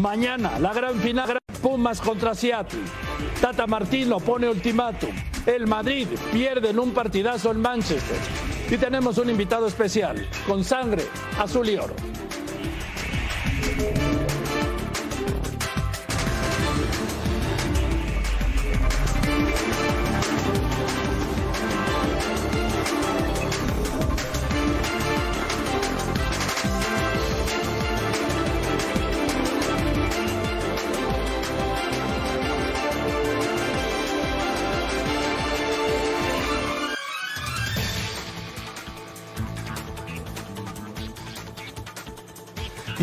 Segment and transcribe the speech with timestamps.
[0.00, 2.80] Mañana, la gran final, Pumas contra Seattle.
[3.40, 5.10] Tata Martino pone ultimátum.
[5.46, 8.18] El Madrid pierde en un partidazo en Manchester.
[8.70, 11.04] Y tenemos un invitado especial, con sangre
[11.38, 11.94] azul y oro.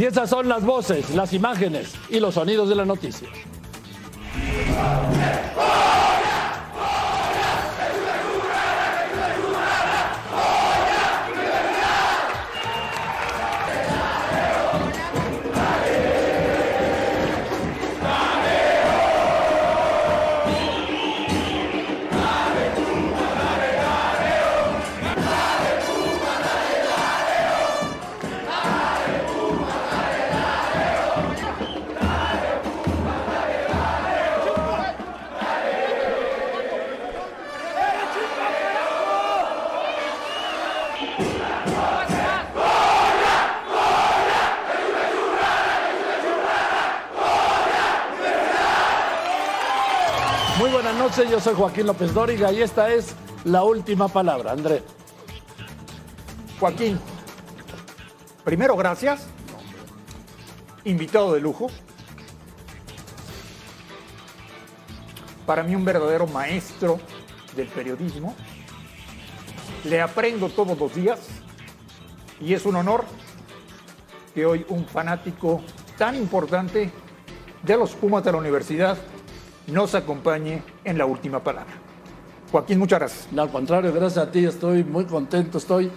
[0.02, 3.30] Y esas son las voces, las imágenes y los sonidos de la noticia.
[50.92, 54.52] Buenas noches, yo soy Joaquín López Dóriga y esta es la última palabra.
[54.52, 54.84] André.
[56.60, 57.00] Joaquín,
[58.44, 59.28] primero gracias.
[60.84, 61.68] Invitado de lujo.
[65.46, 67.00] Para mí un verdadero maestro
[67.56, 68.36] del periodismo.
[69.86, 71.22] Le aprendo todos los días
[72.42, 73.06] y es un honor
[74.36, 75.62] que hoy un fanático
[75.97, 76.92] tan importante
[77.64, 78.97] de los Pumas de la universidad
[79.67, 81.73] nos acompañe en la última palabra.
[82.51, 83.28] Joaquín, muchas gracias.
[83.31, 85.89] No, al contrario, gracias a ti, estoy muy contento, estoy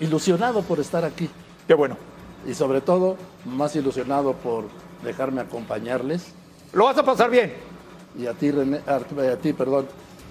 [0.00, 1.28] ilusionado por estar aquí.
[1.66, 1.96] Qué bueno.
[2.46, 4.64] Y sobre todo, más ilusionado por
[5.04, 6.32] dejarme acompañarles.
[6.72, 7.52] Lo vas a pasar bien.
[8.18, 9.86] Y a ti, René, a, ti, perdón,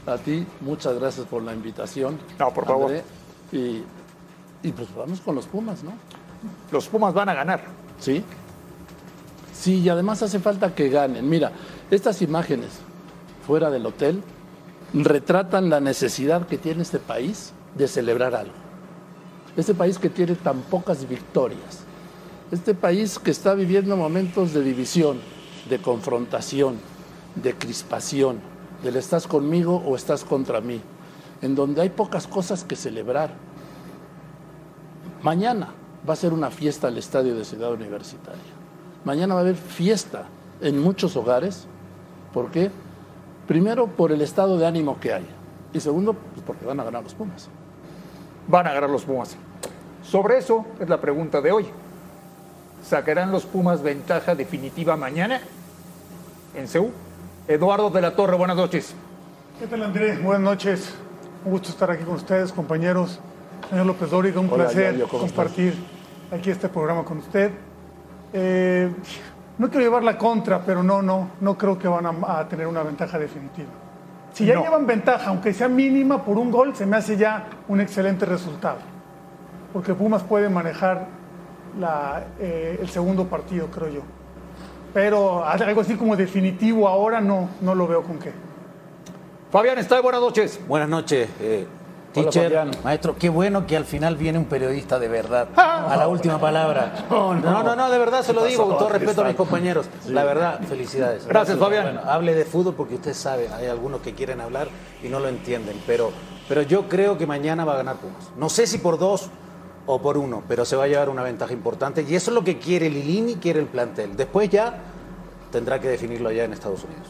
[0.06, 2.18] a ti, muchas gracias por la invitación.
[2.40, 2.92] No, por favor.
[2.92, 3.04] André.
[3.52, 3.84] Y,
[4.64, 5.92] y pues vamos con los Pumas, ¿no?
[6.72, 7.64] Los Pumas van a ganar.
[8.00, 8.24] Sí.
[9.54, 11.30] Sí, y además hace falta que ganen.
[11.30, 11.52] Mira,
[11.92, 12.70] estas imágenes
[13.46, 14.24] fuera del hotel
[14.94, 18.54] retratan la necesidad que tiene este país de celebrar algo.
[19.58, 21.82] Este país que tiene tan pocas victorias.
[22.52, 25.20] Este país que está viviendo momentos de división,
[25.70, 26.78] de confrontación,
[27.36, 28.40] de crispación,
[28.84, 30.82] del estás conmigo o estás contra mí,
[31.42, 33.32] en donde hay pocas cosas que celebrar.
[35.22, 35.70] Mañana
[36.08, 38.42] va a ser una fiesta al estadio de Ciudad Universitaria.
[39.06, 40.26] Mañana va a haber fiesta
[40.62, 41.68] en muchos hogares.
[42.34, 42.72] ¿Por qué?
[43.48, 45.26] Primero, por el estado de ánimo que hay.
[45.74, 47.50] Y segundo, pues porque van a ganar los Pumas.
[48.48, 49.36] Van a ganar los Pumas.
[50.04, 51.68] Sobre eso es la pregunta de hoy.
[52.84, 55.42] ¿Sacarán los Pumas ventaja definitiva mañana
[56.56, 56.92] en Seúl?
[57.48, 58.94] Eduardo de la Torre, buenas noches.
[59.60, 60.22] ¿Qué tal, Andrés?
[60.22, 60.94] Buenas noches.
[61.46, 63.20] Un gusto estar aquí con ustedes, compañeros.
[63.70, 65.74] Señor López Dóriga, un Hola, placer Yayo, ¿cómo compartir
[66.32, 67.52] aquí este programa con usted.
[68.34, 68.90] Eh,
[69.62, 72.66] no quiero llevar la contra, pero no, no, no creo que van a, a tener
[72.66, 73.70] una ventaja definitiva.
[74.34, 74.64] Si ya No.
[74.64, 78.78] llevan ventaja, aunque sea mínima por un gol, se me hace ya un excelente resultado.
[79.72, 81.06] Porque Pumas puede manejar
[81.80, 84.02] la, eh, el segundo partido, creo yo.
[84.94, 88.32] Pero algo así como definitivo ahora no, no lo veo con qué.
[89.52, 90.60] Fabián está buenas noches.
[90.68, 91.68] Buenas noches, eh,
[92.12, 93.16] teacher, maestro.
[93.18, 95.50] Qué bueno que al final viene un periodista de verdad.
[95.56, 97.06] A la última palabra.
[97.12, 97.34] No,
[97.64, 99.88] no, no, de verdad se lo digo, con todo respeto a mis compañeros.
[100.08, 101.26] La verdad, felicidades.
[101.26, 101.84] Gracias, Fabián.
[101.84, 104.68] Bueno, hable de fútbol porque usted sabe, hay algunos que quieren hablar
[105.04, 106.12] y no lo entienden, pero,
[106.48, 108.32] pero yo creo que mañana va a ganar Pumas.
[108.38, 109.30] No sé si por dos
[109.86, 112.44] o por uno, pero se va a llevar una ventaja importante y eso es lo
[112.44, 114.16] que quiere Lilini, quiere el plantel.
[114.16, 114.76] Después ya
[115.52, 117.08] tendrá que definirlo allá en Estados Unidos.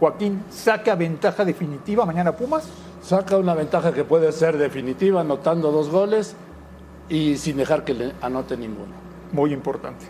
[0.00, 2.64] Joaquín, ¿saca ventaja definitiva mañana Pumas?
[3.02, 6.36] Saca una ventaja que puede ser definitiva, anotando dos goles
[7.08, 8.92] y sin dejar que le anote ninguno.
[9.32, 10.06] Muy importante.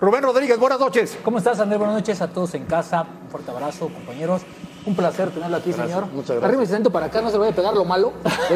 [0.00, 1.18] Rubén Rodríguez, buenas noches.
[1.24, 1.78] ¿Cómo estás, Andrés?
[1.78, 3.06] Buenas noches a todos en casa.
[3.24, 4.42] Un fuerte abrazo, compañeros.
[4.86, 6.06] Un placer tenerlo aquí, Gracias, señor.
[6.12, 6.44] muchas gracias.
[6.48, 8.12] Arrímese tanto para acá, no se le vaya a pegar lo malo.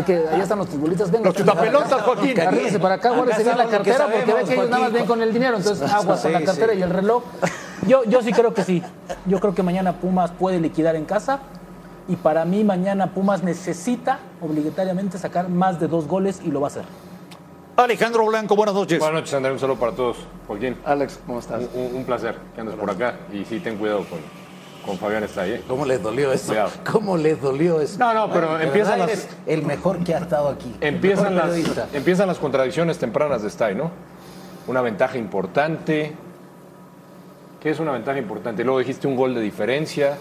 [0.07, 1.11] Que allá están los futbolistas.
[1.11, 2.41] Venga, Los chutapelotas, Joaquín.
[2.41, 5.07] Arrímese para acá, guárdese bien la sabemos cartera, porque ve que ellos nada más ven
[5.07, 5.57] con el dinero.
[5.57, 6.79] Entonces, aguas con la Sí, cartera sí.
[6.79, 7.23] y el reloj.
[7.87, 8.83] Yo, yo sí creo que sí.
[9.27, 11.41] Yo creo que mañana Pumas puede liquidar en casa.
[12.11, 16.67] Y para mí, mañana Pumas necesita obligatoriamente sacar más de dos goles y lo va
[16.67, 16.83] a hacer.
[17.77, 18.99] Alejandro Blanco, buenas noches.
[18.99, 19.53] Buenas noches, André.
[19.53, 20.17] Un saludo para todos.
[20.49, 21.63] Joaquín, Alex, ¿cómo estás?
[21.73, 23.15] un, un- un placer que andes por acá.
[23.33, 24.19] Y sí, ten cuidado con,
[24.85, 25.53] con Fabián está ahí.
[25.53, 25.63] ¿eh?
[25.69, 26.49] ¿Cómo les dolió eso?
[26.49, 26.71] Cuidado.
[26.91, 27.97] ¿Cómo les dolió eso?
[28.01, 30.75] No, no, pero De empiezan las- el mejor que ha estado aquí.
[30.81, 31.53] Empiezan las,
[31.95, 33.93] empiezan las contradicciones tempranas de Stay, ¿no?
[34.67, 36.13] Una ventaja importante.
[37.61, 38.65] ¿Qué es una ventaja importante?
[38.65, 40.19] Luego dijiste un gol de diferencia.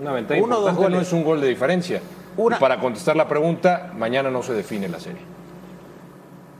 [0.00, 1.08] Una ventaja Uno dos importante no goles.
[1.08, 2.00] es un gol de diferencia.
[2.36, 5.22] Una- Y para contestar la pregunta, mañana no se define la serie.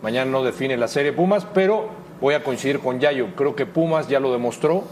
[0.02, 1.88] Mañana no define la serie Pumas, pero
[2.20, 3.34] voy a coincidir con Yayo.
[3.34, 4.84] Creo que Pumas ya lo demostró.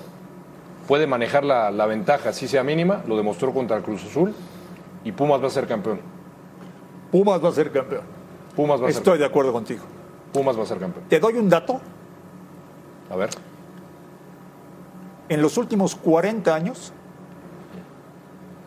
[0.88, 3.02] Puede manejar la, la ventaja, así sea mínima.
[3.06, 4.34] Lo demostró contra el Cruz Azul.
[5.04, 6.00] Y Pumas va a ser campeón.
[7.10, 8.02] Pumas va a ser campeón.
[8.56, 9.84] Pumas va a ser, Estoy de acuerdo contigo.
[10.32, 11.04] Pumas va a ser campeón.
[11.08, 11.80] Te doy un dato.
[13.10, 13.30] A ver.
[15.28, 16.92] En los últimos 40 años,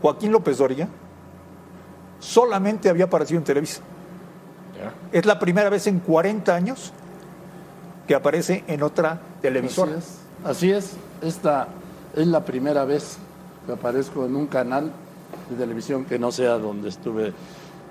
[0.01, 0.87] Joaquín López Doria
[2.19, 3.81] solamente había aparecido en Televisa.
[5.11, 6.91] Es la primera vez en 40 años
[8.07, 9.93] que aparece en otra televisora.
[9.93, 10.19] Así es.
[10.45, 10.91] Así es.
[11.21, 11.67] Esta
[12.15, 13.17] es la primera vez
[13.65, 14.91] que aparezco en un canal
[15.49, 17.33] de televisión que no sea donde estuve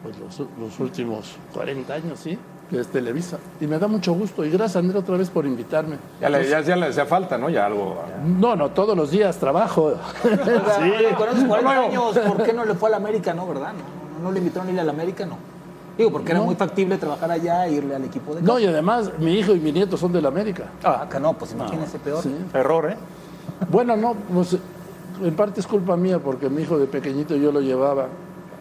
[0.04, 2.38] pues, los, los últimos 40 años, ¿sí?
[2.70, 3.38] Que es Televisa.
[3.60, 4.44] Y me da mucho gusto.
[4.44, 5.96] Y gracias, André, otra vez por invitarme.
[6.20, 7.50] Ya le, ya, ya le hacía falta, ¿no?
[7.50, 7.96] Ya algo.
[8.24, 9.94] No, no, todos los días trabajo.
[10.22, 10.90] Sí.
[11.16, 11.70] Con esos 40 Luego.
[11.86, 13.72] años, ¿por qué no le fue a la América, no, verdad?
[13.72, 15.36] No, no, no le invitaron a ir a la América, no.
[15.98, 16.46] Digo, porque era No.
[16.46, 18.60] muy factible trabajar allá e irle al equipo de No, casa.
[18.62, 20.64] y además mi hijo y mi nieto son del América.
[20.82, 22.22] Ah, acá no, pues imagínese peor.
[22.22, 22.34] Sí.
[22.52, 22.96] Error, ¿eh?
[23.70, 24.56] Bueno, no, pues
[25.22, 28.08] en parte es culpa mía porque mi hijo de pequeñito yo lo llevaba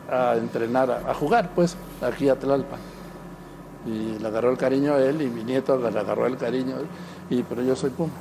[0.10, 2.80] a entrenar, a, a jugar, pues, aquí a Tlalpan.
[3.86, 6.80] Y le agarró el cariño a él y mi nieto le agarró el cariño a
[6.80, 6.88] él.
[7.30, 8.14] Y, pero yo soy Puma.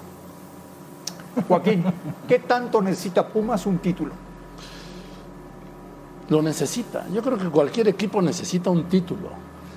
[1.49, 1.85] Joaquín,
[2.29, 4.13] ¿qué tanto necesita Pumas un título?
[6.29, 7.07] Lo necesita.
[7.13, 9.31] Yo creo que cualquier equipo necesita un título.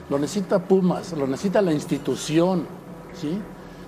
[0.09, 2.65] Lo necesita Pumas, lo necesita la institución,
[3.13, 3.39] ¿sí?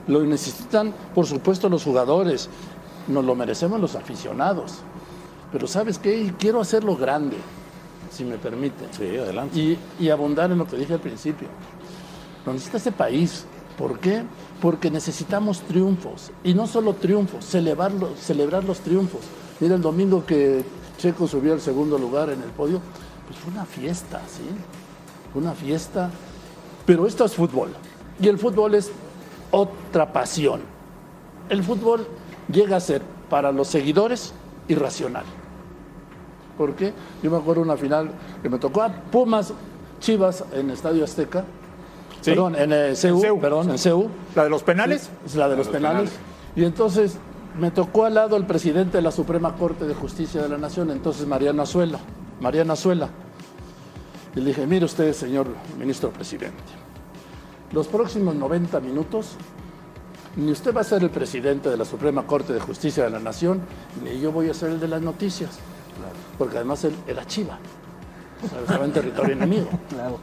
[0.07, 2.49] Lo necesitan, por supuesto, los jugadores.
[3.07, 4.79] Nos lo merecemos los aficionados.
[5.51, 6.33] Pero ¿sabes qué?
[6.37, 7.37] Quiero hacerlo grande,
[8.11, 8.85] si me permite.
[8.91, 9.57] Sí, adelante.
[9.59, 11.47] Y, y abundar en lo que dije al principio.
[12.45, 13.45] Lo necesita este país.
[13.77, 14.23] ¿Por qué?
[14.61, 16.31] Porque necesitamos triunfos.
[16.43, 19.21] Y no solo triunfos, celebrarlo- celebrar los triunfos.
[19.59, 20.63] Mira, el domingo que
[20.97, 22.81] Checo subió al segundo lugar en el podio,
[23.27, 24.43] pues fue una fiesta, ¿sí?
[25.31, 26.09] Fue una fiesta.
[26.85, 27.69] Pero esto es fútbol.
[28.19, 28.91] Y el fútbol es
[29.51, 30.61] otra pasión.
[31.49, 32.07] El fútbol
[32.51, 34.33] llega a ser para los seguidores
[34.67, 35.25] irracional.
[36.57, 36.93] ¿Por qué?
[37.21, 38.09] Yo me acuerdo una final
[38.41, 39.53] que me tocó a Pumas
[39.99, 41.43] Chivas en Estadio Azteca.
[42.21, 42.31] Sí.
[42.31, 43.39] Perdón, en eh, CEU, CEU.
[43.39, 44.09] perdón, en CEU.
[44.35, 45.09] ¿La de los penales?
[45.25, 46.11] Es la de los penales.
[46.55, 47.17] Y entonces
[47.59, 50.91] me tocó al lado el presidente de la Suprema Corte de Justicia de la Nación,
[50.91, 51.99] entonces Mariano Azuela.
[52.39, 53.09] Mariano Azuela.
[54.35, 55.47] Y le dije, mire usted, señor
[55.79, 56.61] ministro presidente,
[57.71, 59.35] los próximos 90 minutos,
[60.35, 63.19] ni usted va a ser el presidente de la Suprema Corte de Justicia de la
[63.19, 63.61] Nación,
[64.03, 65.57] ni yo voy a ser el de las noticias.
[66.37, 67.57] Porque además él era chiva.
[68.43, 69.67] O sea, Estaba en territorio enemigo.
[69.89, 70.19] Claro.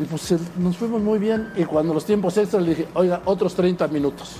[0.00, 1.52] Y pues el- nos fuimos muy bien.
[1.56, 4.36] Y cuando los tiempos extras le dije, oiga, otros 30 minutos.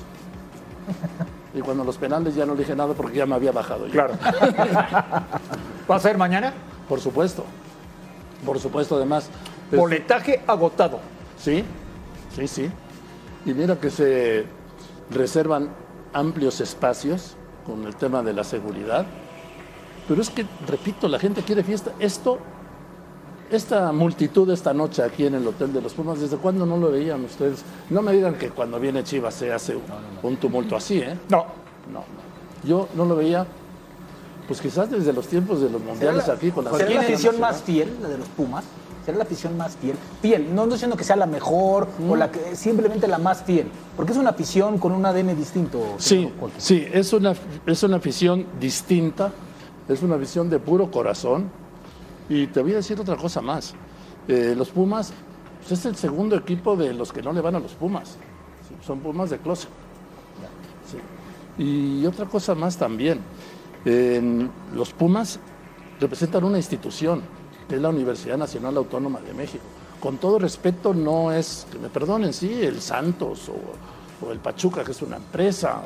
[1.54, 3.92] Y cuando los penales ya no le dije nada porque ya me había bajado yo.
[3.92, 4.14] Claro.
[5.90, 6.54] ¿Va a ser mañana?
[6.88, 7.44] Por supuesto.
[8.46, 9.28] Por supuesto, además.
[9.70, 11.00] es- Boletaje agotado.
[11.38, 11.64] Sí,
[12.34, 12.70] sí, sí.
[13.44, 14.46] Y mira que se
[15.10, 15.68] reservan
[16.14, 17.36] amplios espacios
[17.66, 19.04] con el tema de la seguridad.
[20.08, 21.92] Pero es que, repito, la gente quiere fiesta.
[21.98, 22.38] Esto,
[23.50, 26.90] esta multitud esta noche aquí en el Hotel de los Pumas, ¿desde cuándo no lo
[26.90, 27.62] veían ustedes?
[27.90, 29.82] No me digan que cuando viene Chivas se hace un,
[30.22, 31.16] un tumulto así, ¿eh?
[31.28, 31.46] No.
[31.92, 32.68] No, no.
[32.68, 33.46] Yo no lo veía,
[34.46, 37.62] pues quizás desde los tiempos de los mundiales aquí con la ¿Será la afición más
[37.62, 38.64] fiel, la de los Pumas?
[39.04, 39.96] ¿Será la afición más fiel?
[40.20, 43.66] Fiel, no estoy diciendo que sea la mejor o la que simplemente la más fiel,
[43.96, 45.96] porque es una afición con un ADN distinto.
[45.98, 47.34] Sí, sí, es una,
[47.66, 49.32] es una afición distinta,
[49.88, 51.50] es una visión de puro corazón.
[52.28, 53.74] Y te voy a decir otra cosa más.
[54.28, 55.12] Eh, los Pumas
[55.60, 58.16] pues, es el segundo equipo de los que no le van a los Pumas.
[58.84, 59.70] Son Pumas de closet.
[61.58, 63.20] Y otra cosa más también.
[64.74, 65.38] Los Pumas
[66.00, 67.22] representan una institución,
[67.68, 69.64] que es la Universidad Nacional Autónoma de México.
[70.00, 74.92] Con todo respeto, no es, que me perdonen, sí, el Santos o, el Pachuca, que
[74.92, 75.82] es una empresa,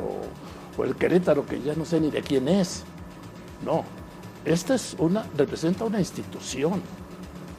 [0.78, 2.84] o el Querétaro, que ya no sé ni de quién es.
[3.64, 3.84] No,
[4.44, 6.82] esta es una, representa una institución,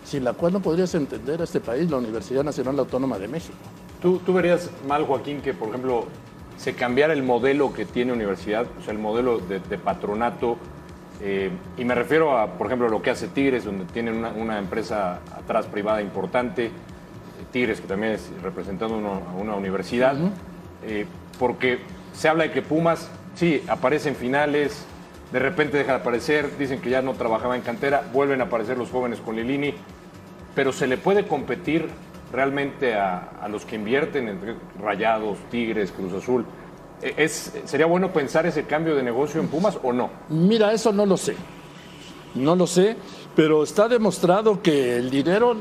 [0.05, 3.57] sin la cual no podrías entender a este país, la Universidad Nacional Autónoma de México.
[4.01, 6.05] ¿Tú, tú verías mal, Joaquín, que, por ejemplo,
[6.57, 10.57] se cambiara el modelo que tiene universidad, o sea, el modelo de, de patronato,
[11.21, 14.59] eh, y me refiero a, por ejemplo, lo que hace Tigres, donde tienen una, una
[14.59, 16.71] empresa atrás privada importante.
[17.51, 20.15] Tigres, que también es representando a una universidad,
[20.83, 21.05] eh,
[21.39, 21.79] porque
[22.13, 24.85] se habla de que Pumas, sí, aparece en finales,
[25.31, 28.77] de repente deja de aparecer, dicen que ya no trabajaba en cantera, vuelven a aparecer
[28.77, 29.73] los jóvenes con Lilini,
[30.55, 31.89] pero se le puede competir
[32.31, 36.45] realmente a, a los que invierten entre Rayados, Tigres, Cruz Azul.
[37.01, 40.09] Eh, Es, ¿Sería bueno pensar ese cambio de negocio en Pumas o no?
[40.29, 41.35] Mira, eso no lo sé.
[42.35, 42.95] No lo sé,
[43.35, 45.55] pero está demostrado que el dinero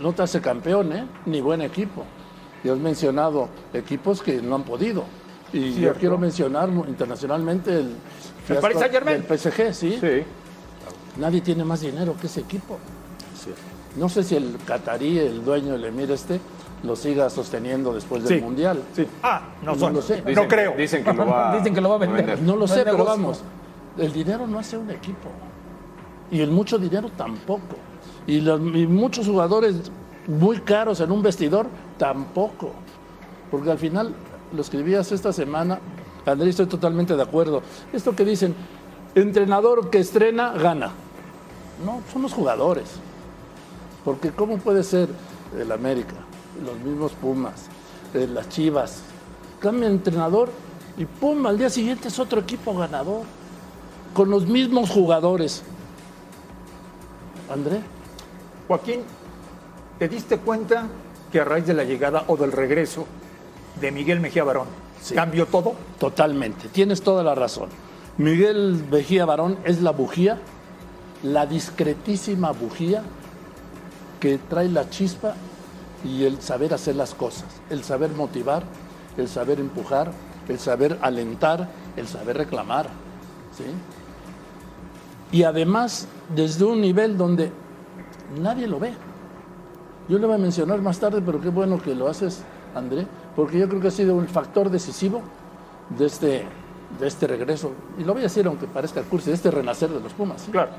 [0.00, 1.04] no te hace campeón, ¿eh?
[1.26, 2.04] ni buen equipo.
[2.62, 5.04] Y has mencionado equipos que no han podido.
[5.52, 7.94] Y yo quiero mencionar internacionalmente el,
[8.46, 9.98] fiasco Paris del PSG, ¿sí?
[10.00, 10.22] Sí.
[11.18, 12.78] Nadie tiene más dinero que ese equipo.
[13.96, 16.40] No sé si el catarí, el dueño, el emir este,
[16.82, 18.44] lo siga sosteniendo después del Sí.
[18.44, 18.82] Mundial.
[18.94, 19.06] Sí.
[19.22, 19.92] Ah, no, No son.
[19.94, 20.22] lo sé.
[20.34, 20.74] No creo.
[20.76, 22.40] Dicen que lo va, Dicen que lo va a vender.
[22.42, 23.04] No lo No sé, pero negocio.
[23.12, 23.40] vamos,
[23.96, 25.28] el dinero no hace un equipo.
[26.32, 27.76] Y el mucho dinero tampoco.
[28.26, 29.76] Y, los- y muchos jugadores
[30.26, 31.66] muy caros en un vestidor
[31.98, 32.72] tampoco.
[33.50, 34.12] Porque al final,
[34.52, 35.78] lo escribías esta semana,
[36.26, 37.62] Andrés, estoy totalmente de acuerdo.
[37.92, 38.54] Esto que dicen,
[39.14, 40.92] entrenador que estrena, gana.
[41.84, 42.84] No, son los jugadores.
[44.04, 45.08] Porque ¿cómo puede ser
[45.58, 46.14] el América,
[46.64, 47.66] los mismos Pumas,
[48.14, 49.02] eh, las Chivas?
[49.60, 50.50] Cambia entrenador
[50.96, 53.22] y pum, al día siguiente es otro equipo ganador.
[54.14, 55.62] Con los mismos jugadores.
[57.52, 57.80] André,
[58.68, 59.00] Joaquín,
[59.98, 60.86] ¿te diste cuenta
[61.32, 63.06] que a raíz de la llegada o del regreso
[63.80, 65.14] de Miguel Mejía Barón Sí.
[65.14, 65.74] cambió todo?
[65.98, 67.68] totalmente, tienes toda la razón.
[68.16, 70.38] Miguel Vejía Barón es la bujía,
[71.22, 73.02] la discretísima bujía
[74.18, 75.34] que trae la chispa
[76.04, 78.62] y el saber hacer las cosas, el saber motivar,
[79.18, 80.10] el saber empujar,
[80.48, 81.68] el saber alentar,
[81.98, 82.86] el saber reclamar.
[83.54, 83.64] ¿sí?
[85.36, 87.52] Y además, desde un nivel donde
[88.40, 88.94] nadie lo ve.
[90.08, 92.42] Yo le voy a mencionar más tarde, pero qué bueno que lo haces,
[92.74, 95.22] André, porque yo creo que ha sido un factor decisivo
[95.90, 96.44] de este,
[96.98, 97.72] de este regreso.
[97.98, 100.42] Y lo voy a decir, aunque parezca cursi, de este renacer de los Pumas.
[100.42, 100.50] ¿sí?
[100.50, 100.70] Claro.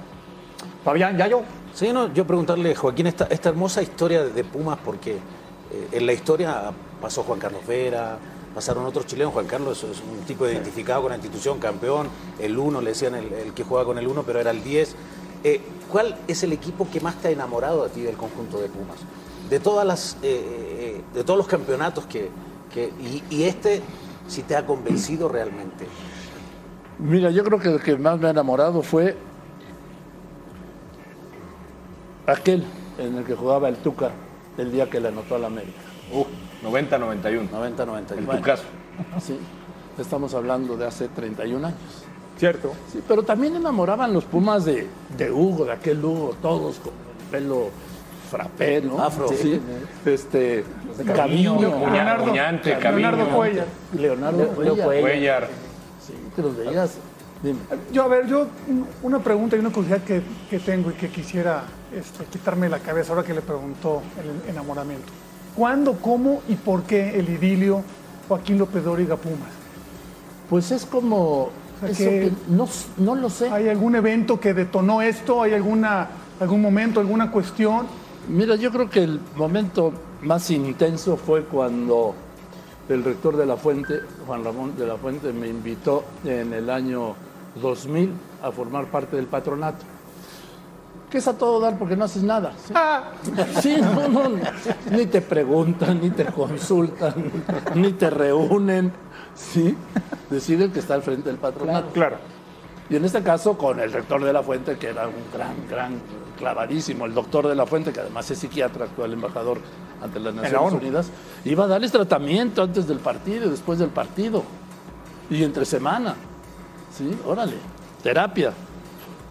[0.83, 1.41] Fabián, ya yo.
[1.73, 6.05] Sí, no, yo preguntarle, Joaquín, esta, esta hermosa historia de, de Pumas, porque eh, en
[6.05, 6.71] la historia
[7.01, 8.17] pasó Juan Carlos Vera,
[8.53, 12.07] pasaron otros chilenos, Juan Carlos es un tipo identificado con la institución, campeón,
[12.39, 14.95] el uno, le decían el, el que jugaba con el uno, pero era el 10.
[15.43, 18.67] Eh, ¿Cuál es el equipo que más te ha enamorado a ti del conjunto de
[18.67, 18.97] Pumas?
[19.47, 20.41] De todas las, eh,
[20.97, 22.31] eh, de todos los campeonatos que,
[22.75, 23.81] que y, y este,
[24.27, 25.87] si te ha convencido realmente.
[26.99, 29.15] Mira, yo creo que el que más me ha enamorado fue
[32.27, 32.63] aquel
[32.97, 34.11] en el que jugaba el Tuca
[34.57, 35.79] el día que le anotó a la América.
[36.13, 36.25] Uh,
[36.65, 37.49] 90-91.
[37.49, 38.17] 90-91.
[38.17, 38.63] En tu caso.
[39.21, 39.37] Sí,
[39.97, 41.79] estamos hablando de hace 31 años.
[42.37, 42.73] Cierto.
[42.91, 47.31] Sí, pero también enamoraban los Pumas de, de Hugo, de aquel Hugo, todos con el
[47.31, 47.69] pelo
[48.25, 49.01] frappé, ¿no?
[49.01, 49.27] Afro.
[49.29, 49.59] Sí,
[50.05, 50.63] este,
[51.15, 51.59] Camino, Camino,
[51.91, 53.29] Leonardo, Leonardo.
[53.35, 53.65] Cuellar.
[53.97, 55.01] Leonardo Leo Cuellar.
[55.01, 55.47] Cuellar.
[56.05, 56.95] Sí, que los veías.
[57.43, 57.59] Dime.
[57.91, 61.09] Yo, a ver, yo un- una pregunta y una curiosidad que, que tengo y que
[61.09, 61.63] quisiera
[61.93, 64.01] este, quitarme la cabeza ahora que le preguntó
[64.45, 65.05] el enamoramiento.
[65.55, 67.83] ¿Cuándo, cómo y por qué el idilio
[68.27, 69.49] Joaquín López Dóriga Pumas?
[70.49, 71.49] Pues es como.
[71.81, 72.67] sea, eso que- que no,
[72.97, 73.49] no lo sé.
[73.49, 75.41] ¿Hay algún evento que detonó esto?
[75.43, 76.07] ¿Hay alguna,
[76.39, 77.85] algún momento, alguna cuestión?
[78.27, 82.15] Mira, yo creo que el momento más intenso fue cuando
[82.89, 87.15] el rector de la Fuente, Juan Ramón de la Fuente, me invitó en el año
[87.61, 89.85] 2000 a formar parte del patronato.
[91.09, 92.53] Que es a todo dar porque no haces nada.
[92.65, 92.73] ¿sí?
[93.61, 94.37] Sí, no, no,
[94.91, 97.13] ni te preguntan, ni te consultan,
[97.75, 98.91] ni te reúnen,
[99.35, 99.77] ¿sí?
[100.29, 101.91] Deciden que está al frente del patronato.
[101.91, 102.17] Claro.
[102.89, 105.99] Y en este caso con el rector de la Fuente, que era un gran, gran,
[106.37, 109.59] clavadísimo, el doctor de la Fuente, que además es psiquiatra, actual embajador
[110.01, 110.73] ante las Naciones.
[110.73, 111.09] Unidas,
[111.45, 114.43] iba a darles tratamiento antes del partido y después del partido.
[115.29, 116.13] Y entre semana.
[116.95, 117.17] ¿Sí?
[117.25, 117.55] Órale.
[118.03, 118.53] Terapia.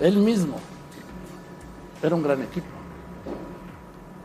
[0.00, 0.56] Él mismo.
[2.02, 2.66] Era un gran equipo.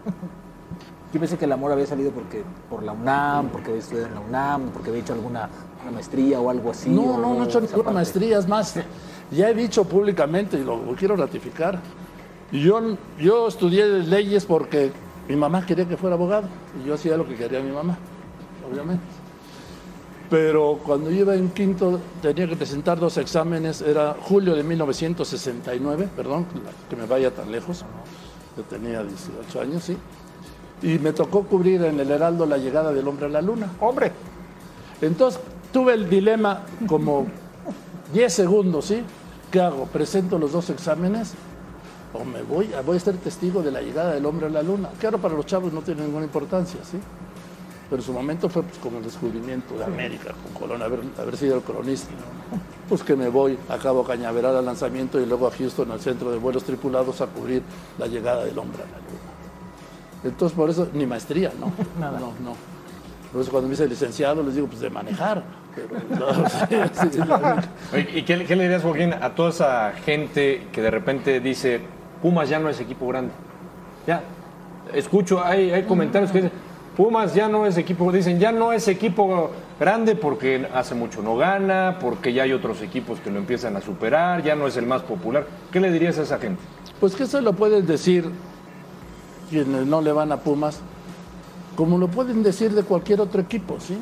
[1.14, 4.16] Yo pensé que el amor había salido porque por la UNAM, porque había estudiado en
[4.16, 5.50] la UNAM, porque había hecho alguna
[5.82, 6.90] una maestría o algo así.
[6.90, 8.76] No, no, no he hecho ninguna maestría, es más,
[9.32, 11.80] ya he dicho públicamente y lo, lo quiero ratificar.
[12.52, 14.92] Yo, yo estudié leyes porque
[15.28, 16.48] mi mamá quería que fuera abogado
[16.82, 17.98] y yo hacía lo que quería mi mamá,
[18.70, 19.04] obviamente.
[20.30, 26.46] Pero cuando iba en quinto tenía que presentar dos exámenes, era julio de 1969, perdón,
[26.90, 27.86] que me vaya tan lejos,
[28.58, 29.98] yo tenía 18 años, sí,
[30.82, 33.72] y me tocó cubrir en el Heraldo la llegada del hombre a la luna.
[33.80, 34.12] Hombre,
[35.02, 35.40] Entonces
[35.72, 37.28] tuve el dilema como
[38.14, 39.04] 10 segundos, ¿sí?
[39.52, 39.86] ¿Qué hago?
[39.86, 41.34] ¿Presento los dos exámenes
[42.14, 44.62] o me voy, a- voy a ser testigo de la llegada del hombre a la
[44.64, 46.98] luna, ahora para los chavos no tiene ninguna importancia, ¿sí?
[47.90, 51.38] Pero en su momento fue pues, como el descubrimiento de América, con Colón, haber, haber
[51.38, 52.10] sido el cronista.
[52.88, 56.32] Pues que me voy a Cabo Cañaveral al lanzamiento y luego a Houston, al centro
[56.32, 57.62] de vuelos tripulados, a cubrir
[57.98, 60.24] la llegada del hombre a la luna.
[60.24, 61.72] Entonces, por eso, ni maestría, ¿no?
[62.00, 62.20] Nada.
[62.20, 62.54] No, no.
[63.32, 65.44] Por eso cuando me dice licenciado, les digo, pues de manejar.
[65.88, 66.50] Pero, no,
[66.94, 70.82] sí, sí, la- Oye, ¿Y qué, qué le dirías, Joaquín, a toda esa gente que
[70.82, 71.80] de repente dice,
[72.22, 73.32] Pumas ya no es equipo grande?
[74.08, 74.22] Ya,
[74.94, 76.52] escucho, hay, hay comentarios que dicen,
[76.98, 81.38] Pumas ya no es equipo, dicen, ya no es equipo grande porque hace mucho no
[81.38, 84.86] gana, porque ya hay otros equipos que lo empiezan a superar, ya no es el
[84.86, 85.46] más popular.
[85.72, 86.62] ¿Qué le dirías a esa gente?
[87.00, 88.30] Pues que eso lo pueden decir
[89.50, 90.82] quienes no le van a Pumas,
[91.78, 93.98] como lo pueden decir de cualquier otro equipo, ¿sí?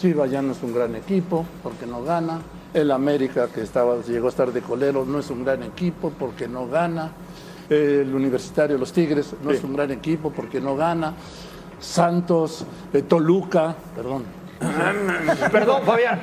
[0.00, 2.40] Chivas ya no es un gran equipo porque no gana.
[2.72, 6.48] El América, que estaba, llegó a estar de colero, no es un gran equipo porque
[6.48, 7.10] no gana.
[7.68, 11.14] El Universitario, los Tigres, no es un gran equipo porque no gana.
[11.80, 14.24] Santos, eh, Toluca, perdón,
[15.52, 16.20] Perdón, Fabián.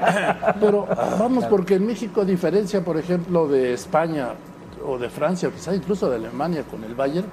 [0.59, 0.87] pero
[1.19, 4.29] vamos, porque en México, a diferencia, por ejemplo, de España
[4.85, 7.25] o de Francia, quizás incluso de Alemania con el Bayern,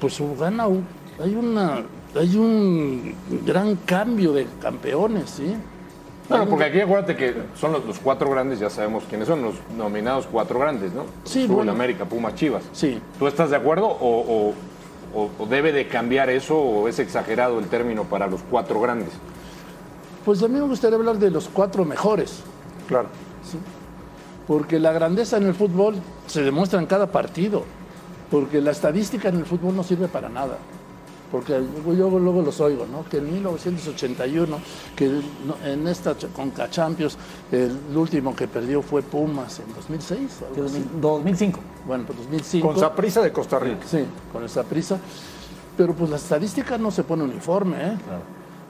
[0.00, 0.86] pues gana un-
[1.22, 1.82] hay una
[2.18, 5.54] hay un gran cambio de campeones, ¿sí?
[6.28, 9.54] Bueno, porque aquí acuérdate que son los, los cuatro grandes, ya sabemos quiénes son, los
[9.76, 11.04] nominados cuatro grandes, ¿no?
[11.24, 11.72] Sí, Azul, bueno.
[11.72, 12.64] América, Pumas, Chivas.
[12.72, 13.00] Sí.
[13.18, 14.54] ¿Tú estás de acuerdo o, o-
[15.14, 19.10] o- o debe de cambiar eso o es exagerado el término para los cuatro grandes?
[20.24, 22.42] Pues a mí me gustaría hablar de los cuatro mejores,
[22.88, 23.06] Claro.
[24.48, 25.94] porque la grandeza en el fútbol
[26.26, 27.62] se demuestra en cada partido,
[28.30, 30.58] porque la estadística en el fútbol no sirve para nada.
[31.36, 31.52] Porque
[31.98, 33.04] yo luego los oigo, ¿no?
[33.04, 34.58] Que en 1981,
[34.96, 35.20] que
[35.64, 37.18] en esta Conca Champions,
[37.52, 40.18] el último que perdió fue Pumas en 2006.
[40.42, 40.84] o algo así.
[40.98, 41.60] 2005.
[41.86, 42.66] Bueno, pues 2005.
[42.66, 43.86] Con Saprisa de Costa Rica.
[43.86, 44.98] Sí, con esa prisa.
[45.76, 47.96] Pero pues la estadística no se pone uniforme, ¿eh?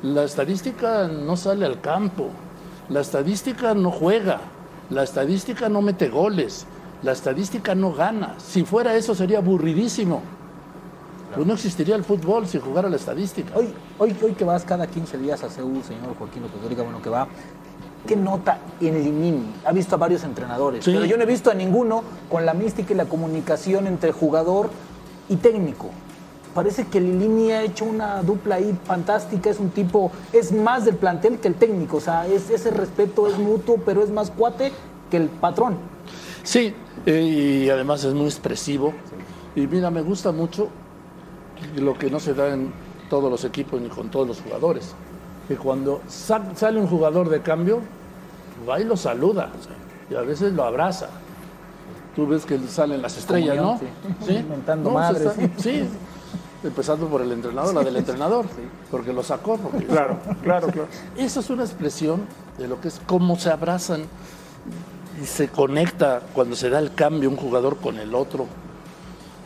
[0.02, 2.30] La estadística no sale al campo.
[2.88, 4.40] La estadística no juega.
[4.90, 6.66] La estadística no mete goles.
[7.04, 8.34] La estadística no gana.
[8.38, 10.22] Si fuera eso sería aburridísimo.
[11.36, 13.54] Pues no existiría el fútbol si jugara la estadística.
[13.56, 13.68] Hoy,
[13.98, 17.10] hoy, hoy que vas cada 15 días a Seúl, señor Joaquín López Dóriga, bueno, que
[17.10, 17.28] va,
[18.06, 19.52] ¿qué nota en Limini?
[19.66, 20.92] Ha visto a varios entrenadores, Sí.
[20.94, 24.70] pero yo no he visto a ninguno con la mística y la comunicación entre jugador
[25.28, 25.90] y técnico.
[26.54, 30.94] Parece que Lilini ha hecho una dupla ahí fantástica, es un tipo, es más del
[30.96, 34.72] plantel que el técnico, o sea, es, ese respeto es mutuo, pero es más cuate
[35.10, 35.76] que el patrón.
[36.44, 36.72] Sí,
[37.04, 38.94] eh, y además es muy expresivo.
[39.54, 40.68] Y mira, me gusta mucho
[41.76, 42.72] lo que no se da en
[43.10, 44.94] todos los equipos ni con todos los jugadores.
[45.48, 47.80] Que cuando sa- sale un jugador de cambio,
[48.68, 49.50] va y lo saluda.
[50.10, 51.08] Y a veces lo abraza.
[52.14, 53.78] Tú ves que salen las estrellas, ¿no?
[54.26, 54.44] Sí.
[54.44, 55.32] Se madres.
[55.58, 55.88] sí.
[56.64, 58.46] Empezando por el entrenador, la del entrenador,
[58.90, 59.56] porque lo sacó.
[59.58, 60.88] Porque Claro, claro, claro.
[61.16, 62.22] esa es una expresión
[62.58, 64.04] de lo que es cómo se abrazan
[65.22, 68.46] y se conecta cuando se da el cambio un jugador con el otro.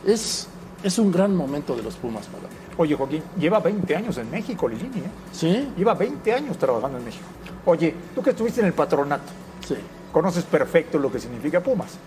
[0.05, 0.47] Es,
[0.83, 2.49] es un gran momento de los Pumas para mí.
[2.77, 5.11] Oye, Joaquín, lleva 20 años en México, Lilini, ¿eh?
[5.31, 5.69] ¿Sí?
[5.77, 7.25] Lleva 20 años trabajando en México.
[7.65, 9.31] Oye, tú que estuviste en el patronato,
[9.67, 9.75] Sí.
[10.11, 11.97] conoces perfecto lo que significa Pumas.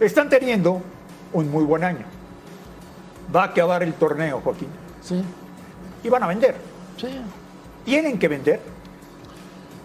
[0.00, 0.80] Están teniendo
[1.32, 2.04] un muy buen año.
[3.34, 4.68] Va a acabar el torneo, Joaquín.
[5.00, 5.22] Sí.
[6.04, 6.56] Y van a vender.
[6.98, 7.08] Sí.
[7.84, 8.60] Tienen que vender.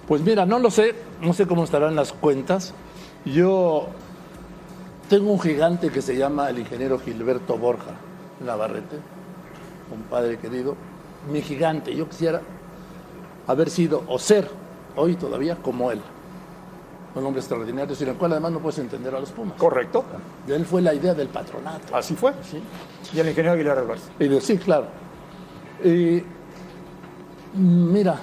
[0.08, 2.74] Pues mira, no lo sé, no sé cómo estarán las cuentas.
[3.26, 3.88] Yo
[5.10, 7.92] tengo un gigante que se llama el ingeniero Gilberto Borja
[8.46, 8.98] Navarrete,
[9.94, 10.76] un padre querido,
[11.32, 11.96] mi gigante.
[11.96, 12.42] Yo quisiera
[13.48, 14.50] haber sido o ser
[14.96, 16.02] hoy todavía como él.
[17.16, 19.58] Un hombre extraordinario, sin el cual además no puedes entender a los Pumas.
[19.58, 20.04] Correcto.
[20.46, 21.96] De él fue la idea del patronato.
[21.96, 22.34] Así fue.
[22.44, 22.62] ¿sí?
[23.14, 24.04] Y el ingeniero Aguilar Álvarez.
[24.20, 24.86] Y de- sí, claro.
[25.84, 26.22] Y
[27.56, 28.18] mira,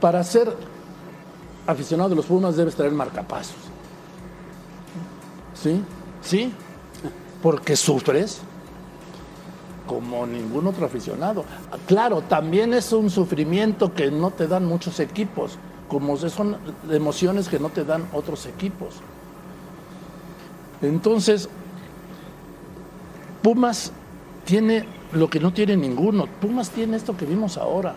[0.00, 0.52] para ser
[1.66, 3.56] aficionado de los Pumas debes traer marcapasos.
[5.62, 5.82] ¿Sí?
[6.22, 6.52] ¿Sí?
[7.42, 8.40] Porque sufres
[9.86, 11.44] como ningún otro aficionado.
[11.86, 16.58] Claro, también es un sufrimiento que no te dan muchos equipos, como son
[16.90, 18.96] emociones que no te dan otros equipos.
[20.82, 21.48] Entonces,
[23.42, 23.92] Pumas
[24.44, 26.26] tiene lo que no tiene ninguno.
[26.40, 27.94] Pumas tiene esto que vimos ahora.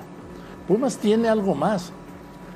[0.67, 1.91] Pumas tiene algo más.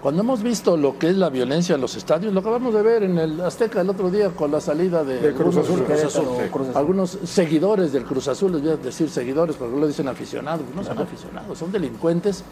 [0.05, 3.01] Cuando hemos visto lo que es la violencia en los estadios, lo acabamos de ver
[3.01, 5.83] en el Azteca el otro día con la salida de, De Cruz algunos- Azul.
[5.83, 6.23] Cruz Azul.
[6.27, 6.77] Querétaro, Cruz Azul.
[6.77, 10.63] Algunos seguidores del Cruz Azul, les voy a decir seguidores, porque lo dicen aficionados.
[10.75, 12.43] No son aficionados, son delincuentes.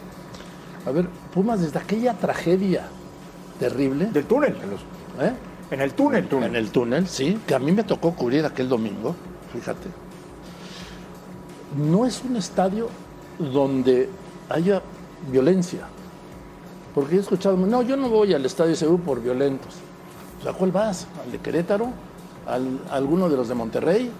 [0.84, 2.88] A ver, Pumas desde aquella tragedia
[3.60, 4.56] terrible, Del túnel.
[5.20, 5.32] ¿eh?
[5.70, 6.26] En el túnel.
[6.32, 9.14] En el túnel, sí, que a mí me tocó cubrir aquel domingo,
[9.52, 9.90] fíjate.
[11.76, 12.88] No es un estadio
[13.38, 14.08] donde
[14.48, 14.82] haya
[15.30, 15.82] violencia.
[16.94, 19.74] Porque he escuchado, no, yo no voy al estadio Seúl por violentos.
[20.48, 21.06] ¿a cuál vas?
[21.24, 21.88] ¿Al de Querétaro?
[22.46, 24.10] ¿Al, a alguno de los de Monterrey?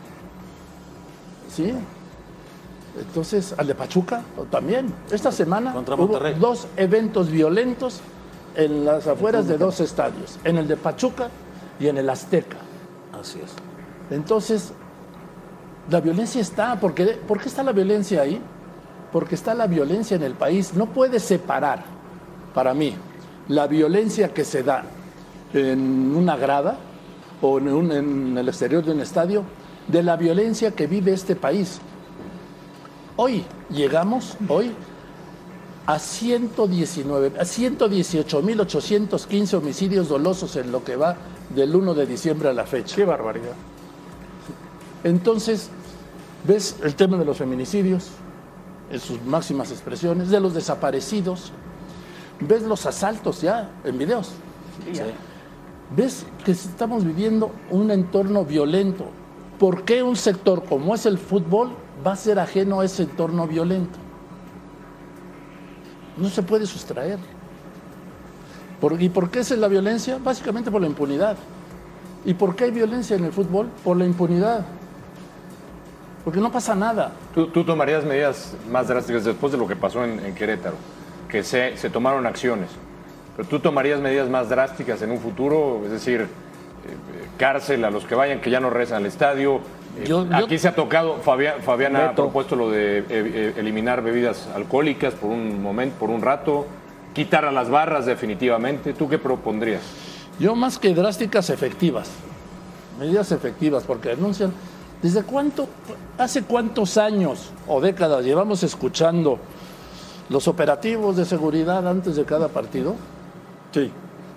[1.55, 1.73] ¿Sí?
[2.99, 4.93] Entonces, al de Pachuca también.
[5.11, 8.01] Esta semana Contra hubo dos eventos violentos
[8.55, 11.29] en las afueras de dos estadios, en el de Pachuca
[11.81, 12.57] y en el Azteca.
[13.21, 13.53] Así es.
[14.11, 14.73] Entonces,
[15.91, 16.79] la violencia está.
[16.79, 18.41] ¿Por qué, ¿Por qué está la violencia ahí?
[19.13, 20.75] Porque está la violencia en el país.
[20.75, 21.85] No puede separar,
[22.55, 22.95] para mí,
[23.49, 24.85] la violencia que se da
[25.53, 26.79] en una grada
[27.43, 29.43] o en, un- en el exterior de un estadio
[29.89, 31.81] de la violencia que vive este país.
[33.17, 34.73] Hoy llegamos, hoy,
[35.87, 41.17] a 119, a 118.815 homicidios dolosos en lo que va
[41.55, 42.97] del 1 de diciembre a la fecha.
[42.97, 43.53] Qué barbaridad.
[45.05, 45.69] Entonces,
[46.47, 48.07] ves el tema de los feminicidios
[48.91, 51.53] en sus máximas expresiones, de los desaparecidos,
[52.41, 54.33] ves los asaltos ya en videos,
[55.97, 59.07] ves que estamos viviendo un entorno violento.
[59.59, 61.71] ¿Por qué un sector como es el fútbol
[62.07, 63.99] va a ser ajeno a ese entorno violento?
[66.17, 67.19] No se puede sustraer.
[68.81, 70.19] ¿Por- ¿Y por qué es la violencia?
[70.23, 71.37] Básicamente por la impunidad.
[72.25, 73.69] ¿Y por qué hay violencia en el fútbol?
[73.85, 74.65] Por la impunidad.
[76.25, 77.13] Porque no pasa nada.
[77.35, 80.77] ¿Tú, tú tomarías medidas más drásticas después de lo que pasó en, en Querétaro?
[81.35, 82.69] Que se, se tomaron acciones.
[83.37, 86.27] Pero tú tomarías medidas más drásticas en un futuro, es decir, eh,
[87.37, 89.57] cárcel a los que vayan, que ya no rezan al estadio.
[89.99, 94.01] Eh, Yo- yo- aquí se ha tocado, Fabián, Fabián ha propuesto lo de eh, eliminar
[94.01, 96.67] bebidas alcohólicas por un momento, por un rato,
[97.15, 98.93] quitar a las barras definitivamente.
[98.93, 99.83] ¿Tú qué propondrías?
[100.39, 102.11] Yo más que drásticas, efectivas.
[103.01, 104.53] Medidas efectivas, porque anuncian.
[105.03, 105.67] ¿Desde cuánto,
[106.17, 109.41] hace cuántos años o décadas llevamos escuchando
[110.29, 112.95] los operativos de seguridad antes de cada partido?
[113.73, 113.91] Sí.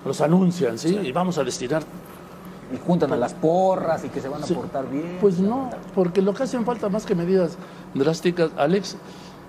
[0.06, 0.98] Los anuncian, ¿sí?
[1.04, 1.84] Y vamos a destinar.
[2.74, 4.54] Y juntan a las porras y que se van a Sí.
[4.54, 5.18] portar bien.
[5.22, 7.58] Pues no, porque lo que hacen falta más que medidas
[7.94, 8.98] drásticas, Alex,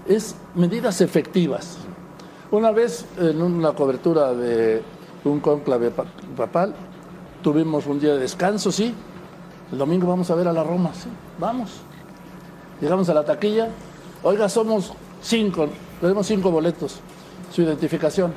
[0.06, 1.78] es medidas efectivas.
[2.50, 4.82] Una vez en una cobertura de
[5.24, 6.74] un cónclave pa- papal,
[7.42, 8.94] tuvimos un día de descanso, sí.
[9.72, 11.08] El domingo vamos a ver a la Roma, sí.
[11.38, 11.80] Vamos.
[12.80, 13.68] Llegamos a la taquilla.
[14.22, 15.66] Oiga, somos cinco,
[16.00, 17.00] tenemos cinco boletos.
[17.52, 18.32] Su identificación.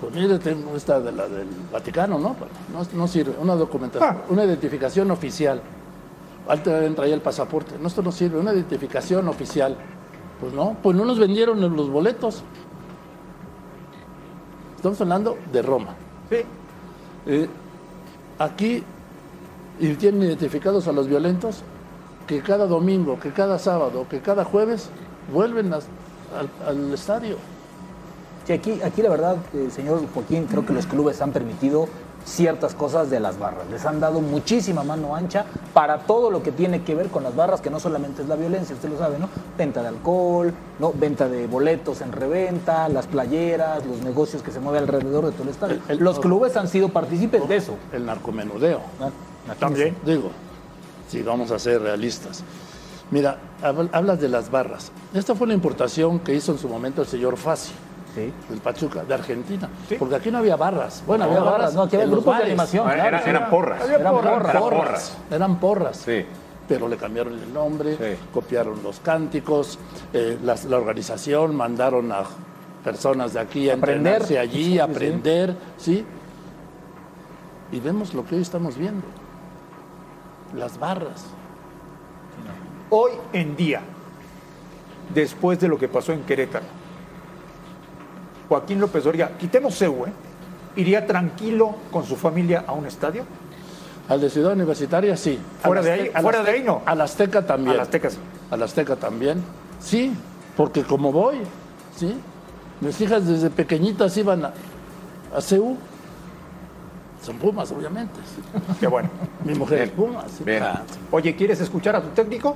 [0.00, 2.36] Pues mire, tengo esta de la del Vaticano, ¿no?
[2.72, 3.34] No, no sirve.
[3.40, 4.22] Una documentación, Ah.
[4.28, 5.60] una identificación oficial.
[6.48, 7.76] Antes entra ahí el pasaporte.
[7.80, 8.38] No, esto no sirve.
[8.38, 9.76] Una identificación oficial.
[10.40, 12.42] Pues no, pues no nos vendieron los boletos.
[14.76, 15.94] Estamos hablando de Roma.
[16.28, 16.36] Sí.
[17.26, 17.48] Eh,
[18.38, 18.82] aquí
[19.78, 21.62] y tienen identificados a los violentos
[22.26, 24.90] que cada domingo, que cada sábado, que cada jueves
[25.32, 25.86] vuelven as-
[26.38, 27.36] al, al estadio.
[28.46, 31.86] Sí, aquí, aquí la verdad, eh, señor Joaquín, creo que los clubes han permitido
[32.24, 33.68] ciertas cosas de las barras.
[33.70, 37.34] Les han dado muchísima mano ancha para todo lo que tiene que ver con las
[37.34, 39.28] barras, que no solamente es la violencia, usted lo sabe, ¿no?
[39.58, 40.92] Venta de alcohol, ¿no?
[40.92, 45.42] Venta de boletos en reventa, las playeras, los negocios que se mueven alrededor de todo
[45.44, 45.74] el estadio.
[45.88, 47.74] El- el- los clubes han sido partícipes de eso.
[47.92, 48.80] El narcomenudeo.
[49.58, 49.96] También.
[50.06, 50.30] Digo,
[51.08, 52.44] si vamos a ser realistas.
[53.12, 54.90] Mira, hab- hablas de las barras.
[55.14, 57.72] Esta fue la importación que hizo en su momento el señor Fassi,
[58.14, 58.32] Sí.
[58.48, 59.68] del Pachuca, de Argentina.
[59.88, 59.94] Sí.
[59.98, 61.04] Porque aquí no había barras.
[61.06, 61.74] Bueno, No, había barras, barras.
[61.74, 62.84] no, aquí había grupos de animación.
[62.86, 63.30] Claro, era- sí.
[63.30, 63.88] eran porras.
[63.88, 64.32] Eran porras.
[64.32, 64.50] porras.
[64.54, 65.16] Eran porras.
[65.30, 65.96] Eran porras.
[65.98, 66.26] Sí.
[66.68, 68.20] Pero le cambiaron el nombre, Sí.
[68.32, 69.78] copiaron los cánticos,
[70.12, 72.22] eh, la organización mandaron a
[72.82, 73.96] personas de aquí a Aprender.
[74.22, 74.90] entrenarse allí, Sí, a sí.
[74.90, 76.04] aprender, ¿sí?
[77.72, 79.06] Y vemos lo que hoy estamos viendo.
[80.54, 81.24] Las barras.
[82.94, 83.80] Hoy en día,
[85.14, 86.66] después de lo que pasó en Querétaro,
[88.50, 90.12] Joaquín López Dóriga, quitemos CEU, ¿eh?
[90.76, 93.24] ¿Iría tranquilo con su familia a un estadio?
[94.10, 95.38] Al de Ciudad Universitaria, sí.
[95.62, 96.82] Fuera Al de ahí- Azteca- al fuera de Azteca- ahí, no.
[96.84, 97.74] Al Azteca también.
[97.76, 98.18] A las Tecas.
[98.50, 99.42] Al Azteca también.
[99.80, 100.12] Sí,
[100.56, 101.36] porque como voy,
[101.96, 102.14] ¿sí?
[102.82, 104.52] Mis hijas desde pequeñitas iban a,
[105.34, 105.76] a CEU.
[107.22, 108.20] Son Pumas, obviamente.
[108.34, 108.42] sí.
[108.80, 109.08] Qué bueno.
[109.44, 110.30] Mi mujer es Pumas.
[110.36, 110.44] sí.
[110.44, 110.62] Bien.
[111.10, 112.54] Oye, ¿quieres escuchar a tu técnico?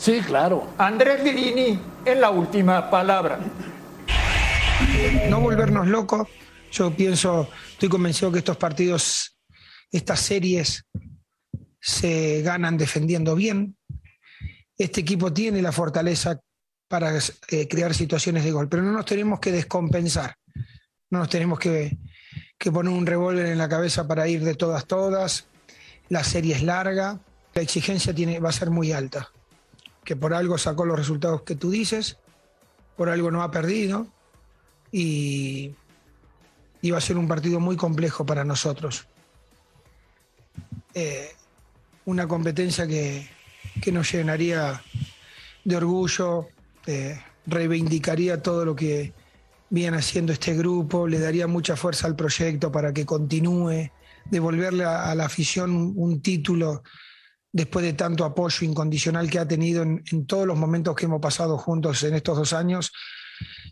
[0.00, 0.66] Sí, claro.
[0.78, 3.38] Andrés Lilini, en la última palabra.
[5.28, 6.26] no volvernos locos.
[6.72, 9.36] Yo pienso, estoy convencido que estos partidos,
[9.92, 10.86] estas series,
[11.78, 13.76] se ganan defendiendo bien.
[14.78, 16.40] Este equipo tiene la fortaleza
[16.88, 17.12] para
[17.48, 20.34] eh, crear situaciones de gol, pero no nos tenemos que descompensar,
[21.10, 21.98] no nos tenemos que,
[22.56, 25.46] que poner un revólver en la cabeza para ir de todas, todas.
[26.08, 27.20] La serie es larga,
[27.52, 29.30] la exigencia tiene, va a ser muy alta.
[30.04, 32.18] Que por algo sacó los resultados que tú dices,
[32.96, 34.06] por algo no ha perdido
[34.92, 35.74] y,
[36.92, 39.06] va a ser un partido muy complejo para nosotros.
[40.94, 41.30] Eh,
[42.04, 43.28] una competencia que,
[43.80, 44.82] que nos llenaría
[45.64, 46.48] de orgullo,
[46.86, 49.12] eh, reivindicaría todo lo que
[49.68, 53.90] viene haciendo este grupo, le daría mucha fuerza al proyecto para que continúe,
[54.26, 56.82] devolverle a la afición un título
[57.52, 61.20] después de tanto apoyo incondicional que ha tenido en, en todos los momentos que hemos
[61.20, 62.92] pasado juntos en estos dos años,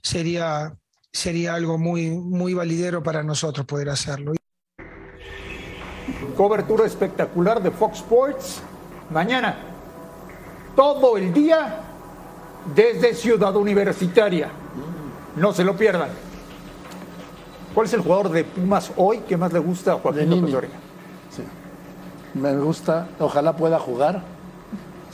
[0.02, 0.74] sería,
[1.12, 4.32] sería algo muy, muy validero para nosotros poder hacerlo.
[6.36, 8.62] Cobertura espectacular de Fox Sports.
[9.10, 9.58] Mañana,
[10.76, 11.80] todo el día,
[12.74, 14.50] desde Ciudad Universitaria.
[15.36, 16.10] No se lo pierdan.
[17.74, 20.30] ¿Cuál es el jugador de Pumas hoy que más le gusta a Joaquín.
[20.30, 20.70] López.
[22.34, 24.22] Me gusta, ojalá pueda jugar.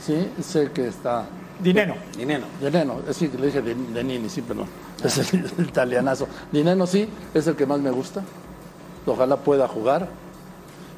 [0.05, 1.23] Sí, sé que está.
[1.59, 1.95] Dineno.
[2.17, 2.45] Dineno.
[2.61, 4.67] Dineno, es decir, le dije de, Nini, sí, perdón.
[5.03, 6.27] Es el, el italianazo.
[6.51, 8.21] Dineno sí, es el que más me gusta.
[9.05, 10.07] Ojalá pueda jugar.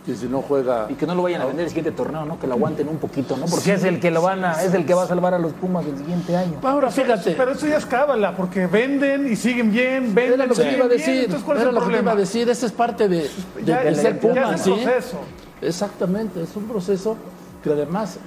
[0.08, 0.86] Y si no juega.
[0.90, 2.40] Y que no lo vayan a vender el siguiente torneo, ¿no?
[2.40, 3.46] Que lo aguanten un poquito, ¿no?
[3.46, 5.52] Porque es el que lo van a, es el que va a salvar a los
[5.52, 6.60] Pumas el siguiente año.
[6.64, 7.32] Ahora, fíjate.
[7.32, 10.86] Pero eso ya es cábala, porque venden y siguen bien, venden Era lo que iba
[10.86, 10.90] a bien.
[10.90, 11.16] decir.
[11.26, 12.12] Entonces, ¿cuál es Era el lo que iba problema?
[12.14, 12.50] a decir.
[12.50, 13.30] Esa es parte de, de,
[13.66, 14.70] Ya- de ya- ser ya Puma, es ¿sí?
[14.72, 15.18] un proceso.
[15.62, 17.18] Exactamente, es un proceso
[17.64, 18.20] que además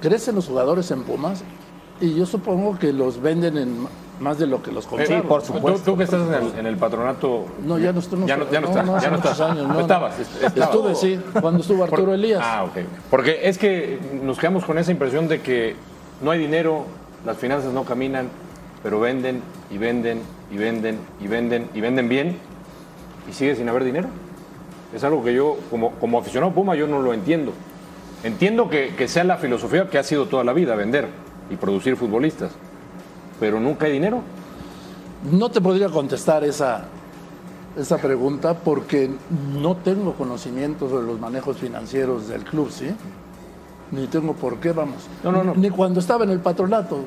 [0.00, 1.42] crecen los jugadores en Pumas
[2.00, 3.86] y yo supongo que los venden en
[4.20, 5.26] más de lo que los compraron.
[5.26, 7.46] Tú, tú que estás en el, en el patronato.
[7.64, 8.24] No, ya no estoy.
[8.26, 9.40] Ya no, ya no, ya no muchos estás.
[9.40, 10.14] años, no, estabas.
[10.20, 12.40] Estuve, sí, cuando estuvo Arturo Por- Elías.
[12.42, 12.84] Ah, ok.
[13.10, 15.74] Porque es que nos quedamos con esa impresión de que
[16.22, 16.84] no hay dinero,
[17.26, 18.28] las finanzas no caminan,
[18.84, 20.20] pero venden y venden
[20.52, 22.38] y venden y venden y venden bien
[23.28, 24.08] y sigue sin haber dinero.
[24.94, 27.52] Es algo que yo, como, como aficionado a Puma, yo no lo entiendo.
[28.22, 31.08] Entiendo que, que sea la filosofía que ha sido toda la vida, vender
[31.50, 32.52] y producir futbolistas,
[33.40, 34.20] pero nunca hay dinero.
[35.30, 36.84] No te podría contestar esa,
[37.76, 39.10] esa pregunta porque
[39.60, 42.86] no tengo conocimiento sobre los manejos financieros del club, ¿sí?
[43.90, 45.06] Ni tengo por qué, vamos.
[45.22, 45.54] No, no, no.
[45.54, 47.00] Ni cuando estaba en el patronato.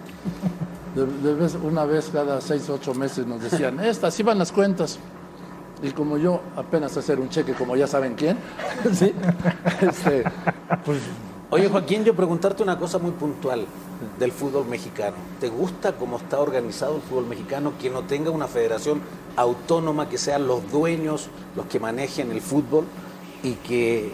[0.95, 4.99] De, de vez- una vez cada seis, ocho meses nos decían, estas iban las cuentas.
[5.81, 8.37] Y como yo apenas hacer un cheque, como ya saben quién,
[8.93, 9.13] ¿sí?
[9.81, 10.23] Este,
[10.83, 11.01] pues
[11.49, 13.65] Oye, Joaquín, yo preguntarte una cosa muy puntual
[14.19, 15.15] del fútbol mexicano.
[15.39, 17.71] ¿Te gusta cómo está organizado el fútbol mexicano?
[17.79, 18.99] Que no tenga una federación
[19.37, 22.83] autónoma, que sean los dueños los que manejen el fútbol
[23.43, 24.11] y que,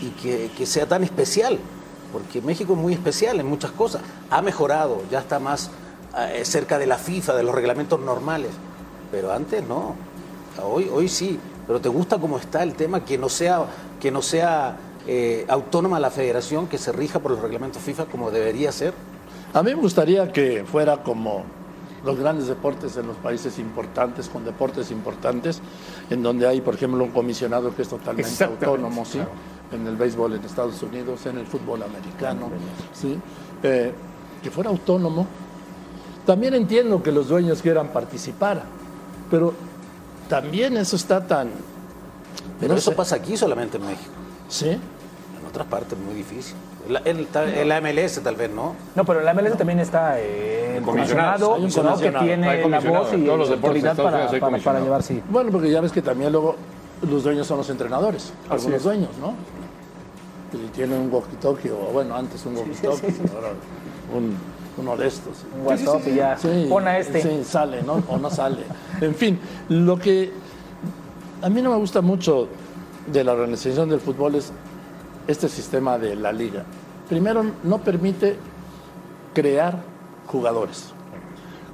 [0.00, 1.60] y que, que sea tan especial.
[2.12, 4.02] Porque México es muy especial en muchas cosas.
[4.28, 5.70] Ha mejorado, ya está más
[6.18, 8.50] eh, cerca de la FIFA, de los reglamentos normales.
[9.12, 9.94] Pero antes no.
[10.60, 11.38] Hoy, hoy sí.
[11.66, 13.04] Pero ¿te gusta cómo está el tema?
[13.04, 13.64] Que no sea,
[14.00, 18.30] que no sea eh, autónoma la federación, que se rija por los reglamentos FIFA como
[18.30, 18.94] debería ser.
[19.54, 21.44] A mí me gustaría que fuera como
[22.04, 25.60] los grandes deportes en los países importantes, con deportes importantes,
[26.10, 29.20] en donde hay, por ejemplo, un comisionado que es totalmente autónomo, ¿sí?
[29.70, 32.48] En el béisbol en Estados Unidos, en el fútbol americano,
[32.92, 33.18] ¿sí?
[33.62, 33.92] Eh,
[34.42, 35.26] que fuera autónomo.
[36.26, 38.62] También entiendo que los dueños quieran participar,
[39.30, 39.54] pero
[40.32, 41.50] también eso está tan...
[42.58, 44.12] Pero no eso sé, pasa aquí solamente en México.
[44.48, 44.70] ¿Sí?
[44.70, 46.56] En otras partes es muy difícil.
[46.88, 48.74] La, en la MLS tal vez no.
[48.94, 52.20] No, pero la MLS también está eh, el comisionado, comisionado, hay un ¿no?
[52.20, 54.30] que tiene la voz y la autoridad para,
[54.62, 55.22] para, llevar, sí.
[55.28, 56.56] Bueno, porque ya ves que también luego
[57.02, 58.84] los dueños son los entrenadores, algunos es.
[58.84, 59.34] dueños, ¿no?
[60.58, 63.48] Y tienen un walkie-talkie, o bueno, antes un walkie-talkie, ahora
[64.14, 64.36] un-
[64.76, 65.44] uno de estos.
[65.54, 66.36] Un WhatsApp y ya.
[66.36, 67.22] Sí, Pon a este.
[67.22, 68.02] Sí, sale, ¿no?
[68.08, 68.64] O no sale.
[69.00, 70.32] En fin, lo que
[71.42, 72.48] a mí no me gusta mucho
[73.06, 74.52] de la organización del fútbol es
[75.26, 76.64] este sistema de la liga.
[77.08, 78.36] Primero, no permite
[79.34, 79.82] crear
[80.26, 80.92] jugadores.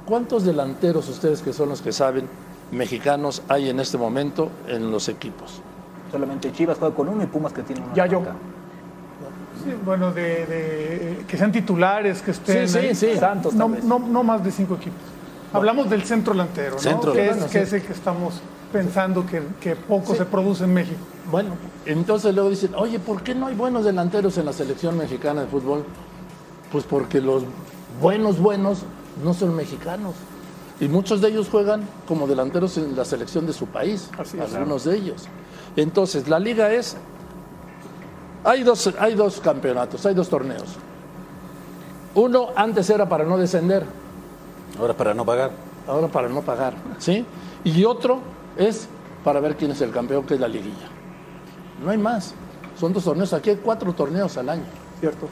[0.06, 2.28] ¿Cuántos delanteros ustedes que son los que saben
[2.72, 5.60] mexicanos hay en este momento en los equipos?
[6.10, 7.94] Solamente Chivas juega con uno y Pumas que tiene uno.
[7.94, 8.20] Ya yo.
[8.20, 8.34] banca.
[9.64, 12.68] Sí, bueno, de, de- que sean titulares, que estén.
[12.68, 12.94] Sí, sí, ahí.
[12.94, 13.16] sí.
[13.18, 14.98] Santos, No, no, no más de cinco equipos.
[15.52, 16.78] Hablamos del centro delantero, ¿no?
[16.80, 17.76] Centro que, es, delantero, que sí.
[17.76, 18.40] es el que estamos
[18.72, 20.98] pensando que, que poco se produce en México.
[21.30, 21.50] Bueno,
[21.86, 25.46] entonces luego dicen, oye, ¿por qué no hay buenos delanteros en la selección mexicana de
[25.46, 25.84] fútbol?
[26.70, 27.44] Pues porque los
[28.00, 28.82] buenos, buenos
[29.24, 30.14] no son mexicanos.
[30.80, 34.54] Y muchos de ellos juegan como delanteros en la selección de su país, Así es.
[34.54, 35.24] algunos de ellos.
[35.76, 36.96] Entonces, la liga es,
[38.44, 40.76] hay dos, hay dos campeonatos, hay dos torneos.
[42.14, 43.84] Uno antes era para no descender,
[44.78, 45.50] Ahora para no pagar.
[45.86, 47.24] ahora para no pagar, ¿sí?
[47.64, 48.20] Y otro
[48.56, 48.88] es
[49.24, 50.88] para ver quién es el campeón, que es la liguilla.
[51.84, 52.34] No hay más.
[52.78, 53.32] Son dos torneos.
[53.32, 54.62] Aquí hay cuatro torneos al año.
[55.00, 55.28] ¿Cierto?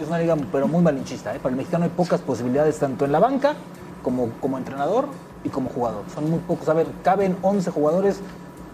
[0.00, 1.34] Es una liga, pero muy malinchista.
[1.34, 1.38] ¿eh?
[1.40, 3.54] Para el mexicano hay pocas posibilidades, tanto en la banca
[4.02, 5.08] como, como entrenador
[5.42, 6.04] y como jugador.
[6.14, 6.68] Son muy pocos.
[6.68, 8.20] A ver, caben 11 jugadores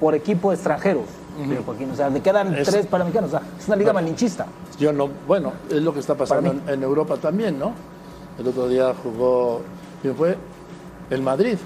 [0.00, 1.06] por equipo extranjeros.
[1.48, 3.32] Pero, Joaquín, o sea, le quedan Es- tres para mexicanos.
[3.34, 4.46] O sea, es una liga malinchista.
[4.78, 7.72] Yo no, bueno, es lo que está pasando en, en Europa también, ¿no?
[8.38, 9.62] El otro día jugó,
[10.02, 10.36] ¿quién fue?
[11.10, 11.56] El Madrid.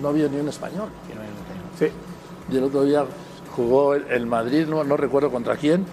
[0.00, 0.88] No había ni un español.
[1.78, 1.86] Sí.
[2.52, 3.04] Y el otro día
[3.54, 5.84] jugó el, el Madrid, no, no recuerdo contra quién,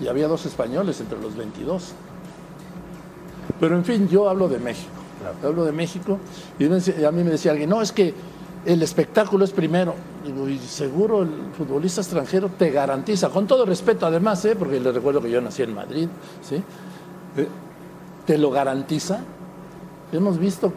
[0.00, 1.92] y había dos españoles entre los 22.
[3.60, 4.90] Pero en fin, yo hablo de México.
[5.44, 6.18] Hablo de México
[6.58, 6.64] y
[7.04, 8.12] a mí me decía alguien, no, es que
[8.64, 9.94] el espectáculo es primero.
[10.24, 14.54] Digo, y seguro el futbolista extranjero te garantiza, con todo respeto además, ¿eh?
[14.56, 16.08] porque les recuerdo que yo nací en Madrid,
[16.42, 16.56] ¿sí?
[17.36, 17.48] Eh,
[18.26, 19.20] te lo garantiza.
[20.12, 20.72] Hemos visto,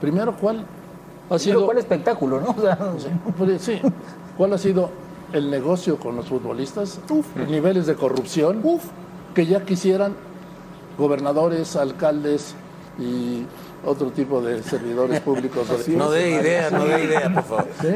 [0.00, 0.64] primero, cuál
[1.30, 1.56] ha sido...
[1.56, 2.50] Pero ¿cuál espectáculo, no?
[2.56, 2.78] O sea,
[3.36, 3.80] Pues, Sí.
[4.36, 4.90] ¿Cuál ha sido
[5.32, 7.00] el negocio con los futbolistas?
[7.50, 8.62] Niveles de corrupción
[9.34, 10.14] que ya quisieran
[10.96, 12.54] gobernadores, alcaldes
[13.00, 13.42] y
[13.84, 15.66] otro tipo de servidores públicos.
[15.88, 17.68] No dé idea, no dé idea, por favor.
[17.80, 17.88] ¿Sí?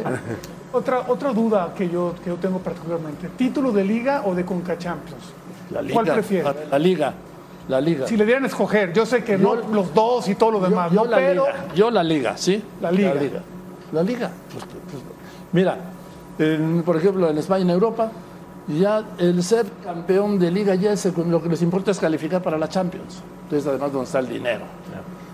[0.72, 3.28] Otra, otra duda que yo, que yo tengo particularmente.
[3.36, 5.22] ¿Título de liga o de Conca Champions?
[5.70, 5.94] La liga.
[5.94, 6.48] ¿Cuál prefiere?
[6.70, 7.14] La liga.
[7.68, 8.06] La liga.
[8.06, 10.90] Si le dieran a escoger, yo sé que no los dos y todo lo demás,
[10.90, 11.10] yo ¿no?
[11.10, 11.64] la pero liga.
[11.74, 12.62] Yo la liga, ¿sí?
[12.80, 13.14] La liga.
[13.14, 13.42] La liga.
[13.92, 14.30] La liga.
[14.52, 15.02] Pues, pues,
[15.52, 15.76] mira,
[16.38, 18.10] en- por ejemplo, en España, en Europa,
[18.66, 22.56] ya el ser campeón de liga ya es, lo que les importa es calificar para
[22.58, 23.22] la Champions.
[23.44, 24.62] Entonces, además, donde está el dinero.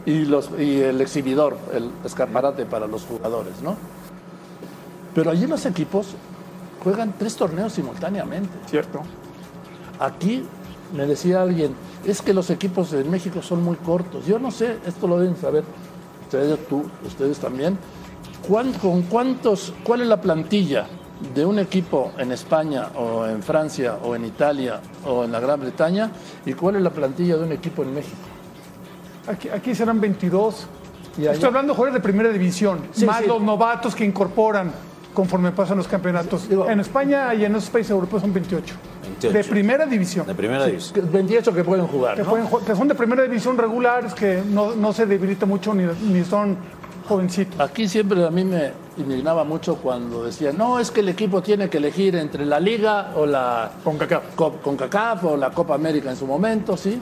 [0.08, 3.76] Y, los, y el exhibidor, el escaparate para los jugadores, ¿no?
[5.14, 6.14] Pero allí los equipos
[6.82, 8.50] juegan tres torneos simultáneamente.
[8.66, 9.00] ¿Cierto?
[9.98, 10.44] Aquí
[10.96, 11.74] me decía alguien,
[12.06, 14.24] es que los equipos en México son muy cortos.
[14.26, 15.64] Yo no sé, esto lo deben saber
[16.22, 17.76] ustedes, tú, ustedes también.
[18.48, 20.86] ¿Cuán- ¿Con cuántos, cuál es la plantilla
[21.34, 25.60] de un equipo en España o en Francia o en Italia o en la Gran
[25.60, 26.10] Bretaña
[26.46, 28.16] y cuál es la plantilla de un equipo en México?
[29.28, 30.66] Aquí, aquí serán 22.
[31.16, 33.26] Y allá- Estoy hablando de jugadores de primera división, Sí, más sí.
[33.26, 34.72] los novatos que incorporan
[35.14, 36.48] conforme pasan los campeonatos.
[36.48, 38.74] Digo- en España y en esos países europeos son 28.
[39.02, 39.36] 28.
[39.36, 40.26] De primera división.
[40.26, 40.94] De primera división.
[40.94, 42.30] Que 28 que pueden jugar, que, ¿no?
[42.30, 46.22] pueden que son de primera división regulares, que no, no se debilita mucho ni, ni
[46.24, 46.56] son
[47.08, 47.58] jovencitos.
[47.58, 51.68] Aquí siempre a mí me indignaba mucho cuando decían, no, es que el equipo tiene
[51.70, 54.22] que elegir entre la Liga o la CONCACAF.
[54.36, 57.00] Co- CONCACAF o la Copa América en su momento, ¿sí?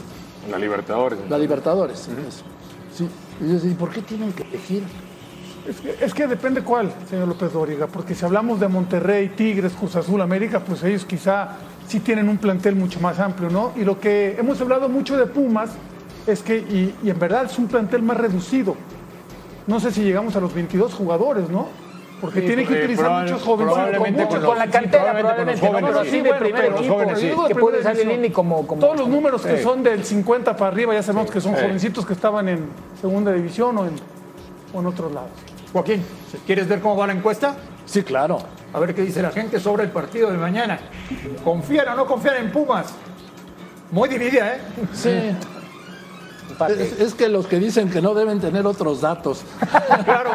[0.51, 1.19] La Libertadores.
[1.29, 2.09] La Libertadores.
[2.09, 2.45] eso.
[2.95, 3.09] Sí.
[3.41, 4.83] Y yo decía, ¿y por qué tienen que elegir?
[5.69, 9.73] Es que, es que depende cuál, señor López Dóriga, porque si hablamos de Monterrey, Tigres,
[9.73, 11.57] Cruz Azul, América, pues ellos quizá
[11.89, 13.73] sí tienen un plantel mucho más amplio, ¿no?
[13.77, 15.71] Y lo que hemos hablado mucho de Pumas
[16.27, 18.77] es que, y, y en verdad es un plantel más reducido.
[19.67, 21.69] No sé si llegamos a los 22 jugadores, ¿no?
[22.21, 23.73] Porque Sí, tiene que utilizar probable- muchos jóvenes.
[23.75, 25.87] probablemente muchos, con con la sí, cantera probablemente con los probablemente, ¿no?
[25.87, 26.11] Pero sí.
[26.11, 26.95] sí de primer pero- equipo.
[26.95, 27.33] jóvenes, sí.
[27.49, 28.07] Que puede salir.
[28.07, 28.81] Lini como, como...
[28.81, 29.63] Todos los números que Sí.
[29.63, 31.61] son del 50 para arriba, ya sabemos que son Sí.
[31.63, 32.67] jovencitos que estaban en
[33.01, 33.93] segunda división o en,
[34.73, 35.29] o en otros lados.
[35.75, 36.03] Joaquín,
[36.47, 37.55] ¿quieres ver cómo va la encuesta?
[37.85, 38.39] Sí, claro.
[38.73, 40.79] A ver qué dice la gente sobre el partido de mañana.
[41.45, 42.95] ¿Confían o no confían en Pumas?
[43.91, 44.61] Muy dividida, ¿eh?
[44.95, 45.37] Sí.
[46.99, 49.45] Es que los que dicen que no deben tener otros datos.
[50.05, 50.31] Claro.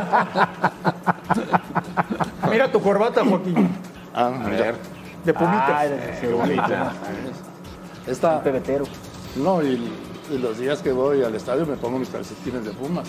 [2.50, 3.70] Mira tu corbata, Joaquín.
[4.14, 4.74] Ah, mira.
[5.26, 5.70] De pumitas.
[5.70, 5.90] Ay,
[8.08, 8.86] Esta, pebetero.
[9.36, 9.92] no, y,
[10.32, 13.08] y los días que voy al estadio me pongo mis calcetines de Pumas.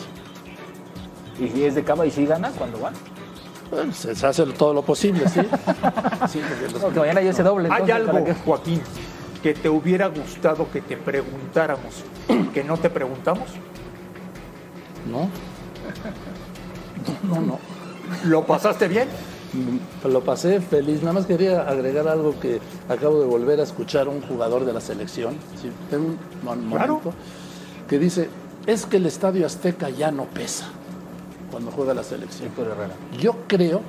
[1.39, 2.93] Y si es de cama y si gana, cuando van?
[3.71, 5.41] Bueno, se hace todo lo posible, ¿sí?
[6.29, 7.69] Sí, los- No, que mañana ya se doble.
[7.73, 8.25] Hay algo.
[8.45, 8.83] Joaquín,
[9.43, 12.05] que te hubiera gustado que te preguntáramos,
[12.53, 13.49] que no te preguntamos.
[15.11, 15.29] ¿No?
[17.29, 17.59] No, no, no.
[18.25, 19.09] ¿Lo pasaste bien?
[20.05, 21.01] Lo pasé feliz.
[21.03, 24.73] Nada más quería agregar algo que acabo de volver a escuchar a un jugador de
[24.73, 25.71] la selección, ¿sí?
[25.97, 26.17] un
[26.71, 26.95] Claro.
[26.95, 27.13] momento,
[27.89, 28.29] que dice,
[28.67, 30.67] es que el Estadio Azteca ya no pesa
[31.51, 32.49] cuando juega la selección.
[32.49, 32.95] Héctor Herrera.
[33.21, 33.83] Yo creo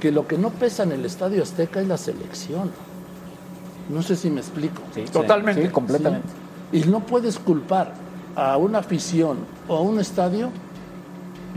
[0.00, 2.70] que lo que no pesa en el Estadio Azteca es la selección.
[3.90, 4.80] No sé si me explico.
[4.94, 5.62] Sí, Totalmente.
[5.62, 6.26] Sí, completamente.
[6.72, 7.92] Y no puedes culpar
[8.34, 10.50] a una afición o a un estadio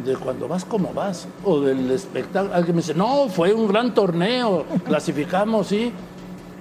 [0.05, 2.53] de cuando vas como vas o del espectáculo.
[2.53, 5.91] Alguien me dice, no, fue un gran torneo, clasificamos, sí.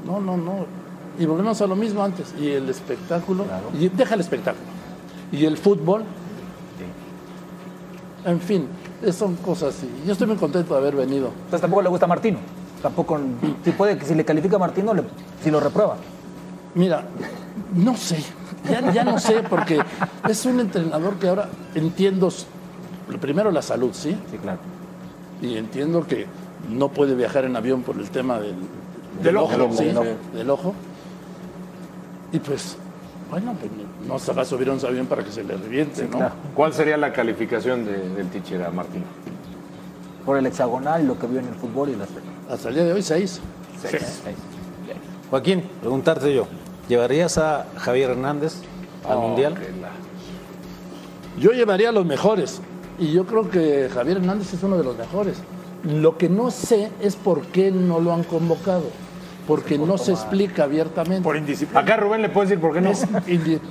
[0.06, 0.66] No, no, no.
[1.18, 2.34] Y volvemos a lo mismo antes.
[2.40, 3.44] Y el espectáculo,
[3.78, 4.64] y deja el espectáculo.
[5.32, 6.02] Y el fútbol,
[8.24, 8.66] en fin,
[9.12, 9.88] son cosas así.
[10.06, 11.28] Yo estoy muy contento de haber venido.
[11.28, 12.38] Entonces tampoco le gusta a Martino.
[12.82, 13.18] Tampoco,
[13.64, 15.04] si puede, si le califica a Martino, le-
[15.42, 15.96] si lo reprueba.
[16.74, 17.04] Mira,
[17.74, 18.22] no sé,
[18.70, 19.80] ya, ya no sé, porque
[20.28, 22.28] es un entrenador que ahora entiendo,
[23.16, 24.16] primero la salud, ¿sí?
[24.30, 24.58] Sí, claro.
[25.40, 26.26] Y entiendo que
[26.68, 28.54] no puede viajar en avión por el tema del,
[29.22, 29.70] Del ojo.
[29.72, 30.06] sí, Del ojo.
[30.34, 30.74] del ojo.
[32.32, 32.76] Y pues,
[33.30, 33.70] bueno, pues
[34.06, 36.18] no se va a subir a un avión para que se le reviente, ¿no?
[36.18, 36.34] claro.
[36.54, 39.02] ¿Cuál sería la calificación de- del teacher a Martín?
[40.26, 42.08] Por el hexagonal, lo que vio en el fútbol y las
[42.50, 43.40] Hasta el día de hoy, seis.
[45.30, 46.46] Joaquín, preguntarte yo,
[46.88, 48.54] ¿llevarías a Javier Hernández
[49.08, 49.54] al Mundial?
[51.38, 52.60] Yo llevaría a los mejores.
[52.98, 55.38] Y yo creo que Javier Hernández es uno de los mejores.
[55.84, 58.84] Lo que no sé es por qué no lo han convocado.
[59.48, 61.22] Porque no se explica abiertamente.
[61.22, 61.80] Por indisciplina.
[61.80, 62.92] Acá Rubén le puede decir por qué no.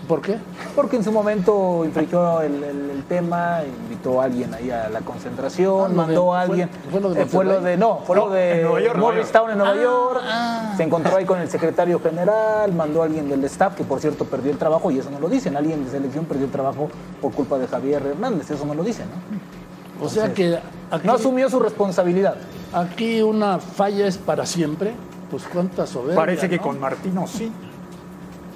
[0.07, 0.37] ¿Por qué?
[0.75, 5.01] Porque en su momento infringió el, el- el tema, invitó a alguien ahí a la
[5.01, 6.69] concentración, Ah, mandó de- a alguien.
[6.91, 9.73] fue lo de eh, fue lo de no, fue lo de York, Morristown en Nueva
[9.73, 10.21] Ah, York.
[10.25, 10.73] ah.
[10.75, 14.25] Se encontró ahí con el secretario general, mandó a alguien del staff, que por cierto
[14.25, 15.55] perdió el trabajo, y eso no lo dicen.
[15.55, 16.89] Alguien de selección perdió el trabajo
[17.21, 20.05] por culpa de Javier Hernández, eso no lo dicen, ¿no?
[20.05, 20.59] O sea que
[20.91, 22.35] aquí, No asumió su responsabilidad.
[22.73, 24.93] aquí una falla es para siempre.
[25.29, 26.15] Pues cuánta soberbia.
[26.15, 26.63] Parece que ¿no?
[26.63, 27.51] con Martino sí.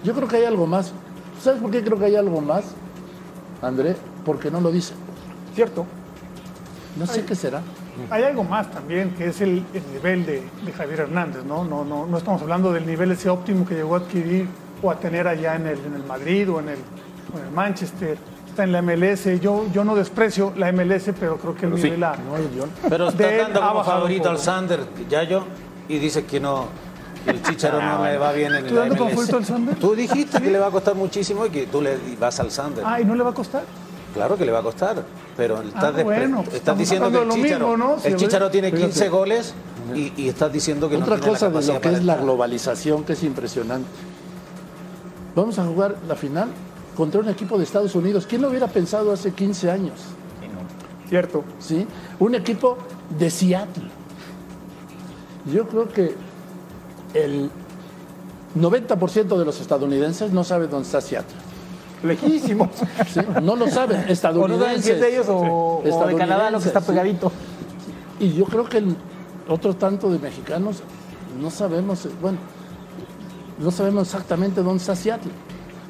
[0.04, 0.94] Yo creo que hay algo más.
[1.42, 2.64] ¿Sabes por qué creo que hay algo más,
[3.62, 3.96] André?
[4.26, 4.94] Porque no lo dice.
[5.56, 5.86] ¿Cierto?
[6.98, 7.62] No sé qué será.
[8.10, 11.64] Hay algo más también, que es el, el nivel de, de Javier Hernández, ¿no?
[11.64, 14.48] No, no, no estamos hablando del nivel ese óptimo que llegó a adquirir
[14.82, 16.78] o a tener allá en el, en el Madrid o en el,
[17.36, 18.18] o en el Manchester.
[18.48, 19.40] Está en la MLS.
[19.42, 21.84] Yo, yo no desprecio la MLS, pero creo que el sí.
[21.84, 22.16] nivel a-
[22.90, 25.44] Pero está de él dando como favorito al Sander, Yayo,
[25.92, 26.68] y dice que no,
[27.26, 29.76] el Chicharo no le va bien en ¿Tú la dando favorito al Sander?
[29.76, 32.84] Tú dijiste que le va a costar muchísimo y que tú le vas al Sander.
[32.86, 33.64] Ah, ¿y no le va a costar?
[34.14, 35.04] Claro que le va a costar,
[35.38, 38.00] pero estás, Ah, bueno, pues estás estamos diciendo que el Chicharo, mismo, ¿no?
[38.00, 38.92] Si el Chicharo tiene fíjate.
[38.92, 39.54] 15 goles
[39.96, 42.18] y, y estás diciendo que Otra no tiene cosa la de lo que es la
[42.18, 43.88] globalización, que es impresionante.
[45.36, 46.50] Vamos a jugar la final
[46.96, 48.26] contra un equipo de Estados Unidos.
[48.28, 50.00] ¿Quién lo hubiera pensado hace 15 años?
[51.08, 51.44] ¿Cierto?
[51.60, 51.88] ¿Sí?
[52.20, 52.78] Un equipo
[53.18, 53.90] de Seattle.
[55.46, 56.16] Yo creo que
[57.14, 57.50] el
[58.58, 61.36] 90% de los estadounidenses no sabe dónde está Seattle.
[62.04, 62.70] Lejísimos.
[63.14, 63.20] ¿sí?
[63.42, 63.98] No lo saben.
[64.02, 65.00] O no saben Estadounidenses.
[65.02, 66.92] de ellos o, o de Canadá, lo que está Estadounidenses, sí.
[66.92, 67.32] pegadito.
[68.20, 68.96] Y yo creo que el
[69.48, 70.82] otro tanto de mexicanos
[71.40, 72.38] no sabemos, bueno,
[73.60, 75.32] no sabemos exactamente dónde está Seattle.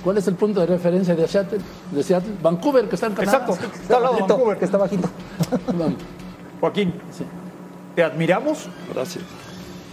[0.03, 1.59] ¿Cuál es el punto de referencia de Seattle?
[1.91, 2.33] De Seattle?
[2.41, 3.45] Vancouver, que está en Canadá.
[3.47, 3.65] Exacto.
[3.81, 5.07] Está al lado de Vancouver, que está bajito.
[5.67, 5.93] Vamos.
[6.59, 7.23] Joaquín, Sí.
[7.95, 9.23] te admiramos Gracias.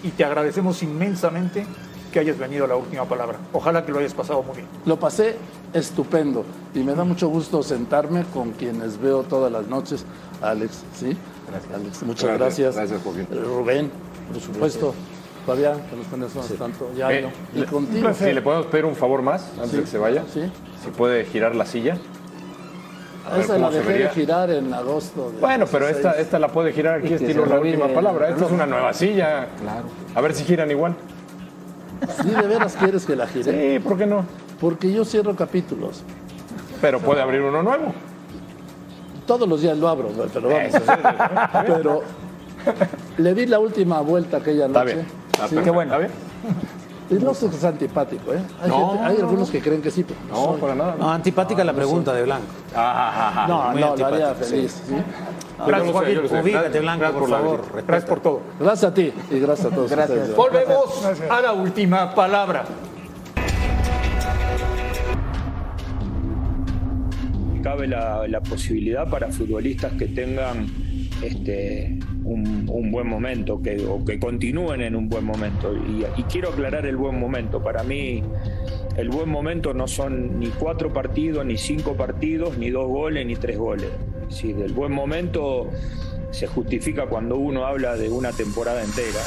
[0.03, 1.67] Y te agradecemos inmensamente
[2.13, 3.37] que hayas venido a la última palabra.
[3.53, 4.67] Ojalá que lo hayas pasado muy bien.
[4.87, 5.37] Lo pasé
[5.75, 6.45] estupendo
[6.75, 10.05] y me da mucho gusto sentarme con quienes veo todas las noches.
[10.41, 11.17] Alex, ¿sí?
[11.75, 12.75] Alex, muchas Gracias, gracias.
[12.77, 13.27] gracias, Joaquín.
[13.31, 13.91] Eh, Rubén,
[14.33, 14.95] por supuesto.
[15.47, 16.91] Fabián, que nos conocemos tanto.
[16.95, 18.13] Ya, Eh, y le- contigo.
[18.13, 20.25] Si le podemos pedir un favor más antes de que se vaya.
[20.33, 20.43] Sí.
[20.85, 21.97] Si puede girar la silla.
[23.31, 25.31] A Esa la dejé de girar en agosto.
[25.31, 25.97] de Bueno, pero 16.
[26.07, 28.29] esta, esta la puede girar aquí, estilo la última el palabra.
[28.31, 29.47] Esta es una nueva silla.
[29.61, 29.85] Claro.
[30.15, 30.95] A ver si giran igual.
[32.23, 33.79] ¿Sí de veras quieres que la gire?
[33.79, 34.25] Sí, ¿por qué no?
[34.61, 36.03] Porque yo cierro capítulos.
[36.81, 37.93] Pero puede abrir uno nuevo.
[39.27, 40.73] Todos los días lo abro, pero vamos.
[41.67, 42.03] pero
[43.19, 44.95] le di la última vuelta aquella Está noche.
[44.95, 45.07] bien.
[45.07, 45.55] Está Sí.
[45.55, 45.63] perfecto.
[45.65, 45.93] qué bueno.
[45.95, 46.13] ¿Está bien?
[47.11, 48.41] No sé que es antipático, ¿eh?
[48.61, 49.53] Hay, No, gente- hay no, algunos no.
[49.53, 50.97] que creen que sí, pero no para nada.
[50.99, 52.45] No, antipática la pregunta de Blanco.
[52.77, 54.83] Ah, No, no, lo haría feliz.
[54.87, 54.95] ¿sí?
[55.67, 56.19] Gracias, Joaquín.
[56.19, 57.61] Ubícate, Blanco, gracias por la favor.
[57.61, 57.87] respeta.
[57.87, 58.41] Gracias por todo.
[58.61, 60.19] Gracias a ti y gracias a todos Gracias.
[60.19, 60.37] ustedes.
[60.37, 62.65] Volvemos a la última palabra.
[67.63, 70.67] cabe la, la posibilidad para futbolistas que tengan
[71.23, 75.75] este, un, un buen momento que, o que continúen en un buen momento.
[75.75, 77.63] Y, quiero aclarar el buen momento.
[77.63, 78.23] Para mí
[78.97, 83.37] el buen momento no son ni cuatro partidos, ni cinco partidos, ni dos goles, ni
[83.37, 83.91] tres goles.
[84.23, 85.71] Es decir, el buen momento
[86.31, 89.21] se justifica cuando uno habla de una temporada entera.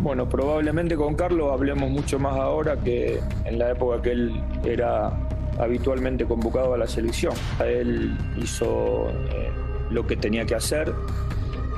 [0.00, 5.27] Bueno, probablemente con Carlos hablemos mucho más ahora que en la época que él era
[5.58, 7.34] habitualmente convocado a la selección.
[7.64, 9.50] Él hizo eh,
[9.90, 10.92] lo que tenía que hacer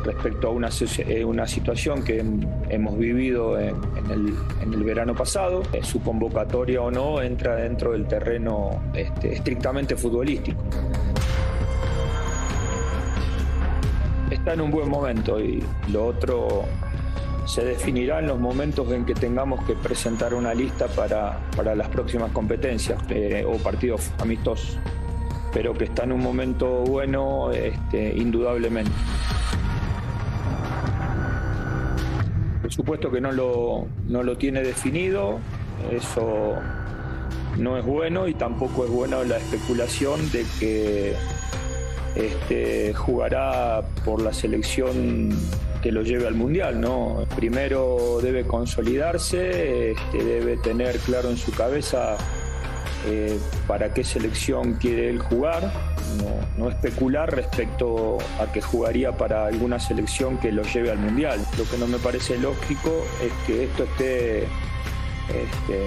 [0.04, 4.82] respecto a una, eh, una situación que hem- hemos vivido en, en el, en el
[4.82, 5.62] verano pasado.
[5.72, 10.62] Eh, su convocatoria o no entra dentro del terreno este, estrictamente futbolístico.
[14.30, 15.62] Está en un buen momento y
[15.92, 16.64] lo otro
[17.50, 21.88] se definirá en los momentos en que tengamos que presentar una lista para, para las
[21.88, 24.78] próximas competencias eh, o partidos amistosos.
[25.52, 28.92] Pero que está en un momento bueno, este, indudablemente.
[32.62, 35.40] Por supuesto que no lo, no lo tiene definido,
[35.90, 36.54] eso
[37.58, 41.14] no es bueno y tampoco es bueno la especulación de que
[42.14, 45.30] este, jugará por la selección
[45.82, 47.24] que lo lleve al mundial, ¿no?
[47.36, 52.16] Primero debe consolidarse, este, debe tener claro en su cabeza
[53.06, 55.72] eh, para qué selección quiere él jugar,
[56.18, 61.40] no, no especular respecto a que jugaría para alguna selección que lo lleve al mundial.
[61.56, 65.86] Lo que no me parece lógico es que esto esté este,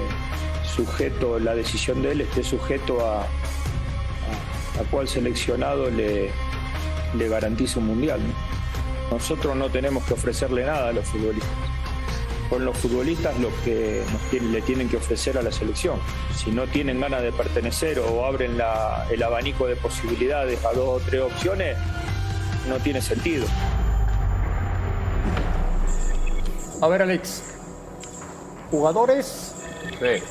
[0.66, 6.30] sujeto, la decisión de él esté sujeto a, a, cuál seleccionado le,
[7.16, 8.20] le garantice un mundial.
[8.20, 8.63] ¿no?
[9.14, 11.52] Nosotros no tenemos que ofrecerle nada a los futbolistas.
[12.50, 16.00] Son los futbolistas los que nos tienen- le tienen que ofrecer a la selección.
[16.36, 21.00] Si no tienen ganas de pertenecer o abren la- el abanico de posibilidades a dos
[21.00, 21.78] o tres opciones,
[22.68, 23.46] no tiene sentido.
[26.82, 27.44] A ver, Alex.
[28.72, 29.54] Jugadores
[30.00, 30.24] Sí.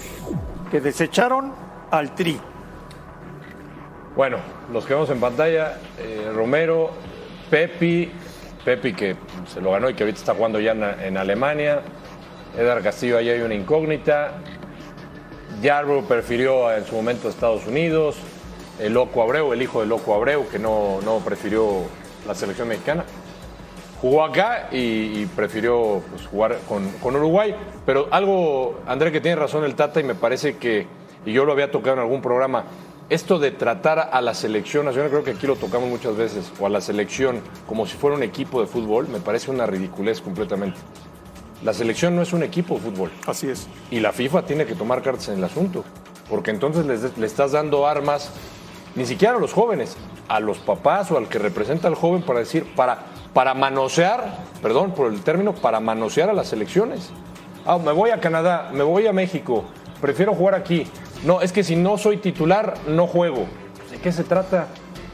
[0.73, 1.53] que desecharon
[1.93, 2.41] al Tri.
[4.17, 4.39] Bueno,
[4.73, 6.91] los que vemos en pantalla, eh, Romero,
[7.49, 8.11] Pepi,
[8.65, 11.81] Pepi que se lo ganó y que ahorita está jugando ya en, Alemania,
[12.57, 14.33] Edgar Castillo, ahí hay una incógnita,
[15.63, 18.17] Yarbrough prefirió en su momento a Estados Unidos,
[18.79, 21.83] el Loco Abreu, el hijo del Loco Abreu, que no, no prefirió
[22.27, 23.05] la selección mexicana.
[24.01, 27.55] Jugó acá y, y prefirió pues, jugar con, con Uruguay.
[27.87, 30.87] Pero algo, André, que tiene razón el Tata y me parece que,
[31.25, 32.65] y yo lo había tocado en algún programa,
[33.15, 36.67] esto de tratar a la selección nacional, creo que aquí lo tocamos muchas veces, o
[36.67, 40.79] a la selección como si fuera un equipo de fútbol, me parece una ridiculez completamente.
[41.63, 43.11] La selección no es un equipo de fútbol.
[43.27, 43.69] Así es.
[43.91, 45.85] Y la FIFA tiene que tomar cartas en el asunto,
[46.29, 48.31] porque entonces les- le estás dando armas,
[48.95, 49.97] ni siquiera a los jóvenes,
[50.29, 52.99] a los papás o al que representa al joven para decir, para,
[53.33, 57.11] para manosear, perdón por el término, para manosear a las selecciones.
[57.67, 59.65] Ah, me voy a Canadá, me voy a México,
[60.01, 60.87] prefiero jugar aquí.
[61.25, 63.47] No, es que si no soy titular, no juego.
[63.91, 64.69] ¿De qué se trata?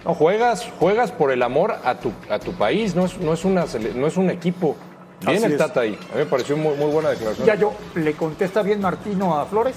[0.05, 3.45] No, juegas, juegas por el amor a tu, a tu país, no es, no es,
[3.45, 4.77] una, no es un equipo.
[5.21, 5.59] Bien Así el es.
[5.59, 5.99] Tata ahí.
[6.13, 7.47] A mí me pareció muy, muy buena declaración.
[7.47, 9.77] Ya yo, ¿le contesta bien Martino a Flores?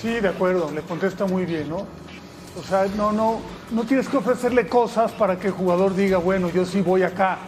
[0.00, 1.86] Sí, de acuerdo, le contesta muy bien, ¿no?
[2.58, 6.50] O sea, no, no, no tienes que ofrecerle cosas para que el jugador diga, bueno,
[6.50, 7.38] yo sí voy acá.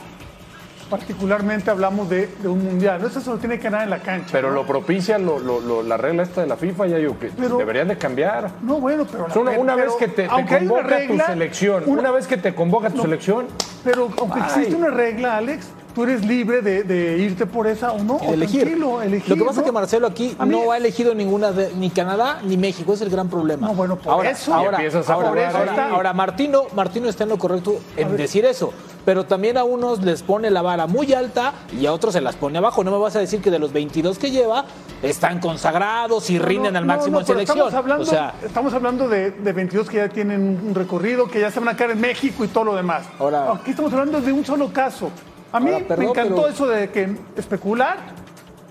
[0.90, 3.08] Particularmente hablamos de, de un mundial, ¿no?
[3.08, 4.28] Eso se lo tiene que ganar en la cancha.
[4.30, 4.54] Pero ¿no?
[4.56, 7.58] lo propicia lo- lo- lo- la regla esta de la FIFA, ya digo que Pero-
[7.58, 8.50] deberían de cambiar.
[8.62, 9.26] No, bueno, pero...
[9.26, 12.36] la- Una, una pero- vez que te, convoca regla, tu selección, una- una, vez que
[12.36, 13.02] te convoca a tu No.
[13.02, 13.46] selección,
[13.84, 14.46] Pero aunque Ay.
[14.46, 18.14] existe una regla, Alex, tú eres libre de, de irte por esa o no.
[18.16, 18.62] O elegir.
[18.62, 19.28] tranquilo, elegir.
[19.30, 19.62] Lo que pasa ¿no?
[19.62, 23.00] es que Marcelo aquí mí- no ha elegido ninguna de, ni Canadá ni México, es
[23.00, 23.66] el gran problema.
[23.68, 27.24] No, bueno, por ahora, eso- ahora, Y empiezas a ahora, ahora, ahora Martino, Martino está
[27.24, 28.72] en lo correcto en decir eso,
[29.06, 32.36] pero también a unos les pone la vara muy alta y a otros se las
[32.36, 32.84] pone abajo.
[32.84, 34.66] No me vas a decir que de los 22 que lleva
[35.02, 37.58] están consagrados y rinden No, al no, máximo no, en pero selección.
[37.68, 41.40] Estamos hablando, o sea, estamos hablando de, de 22 que ya tienen un recorrido, que
[41.40, 43.06] ya se van a quedar en México y todo lo demás.
[43.18, 45.10] Ahora- Aquí estamos hablando de un solo caso.
[45.52, 47.98] A mí Ahora, perdón, me encantó pero- eso de que especular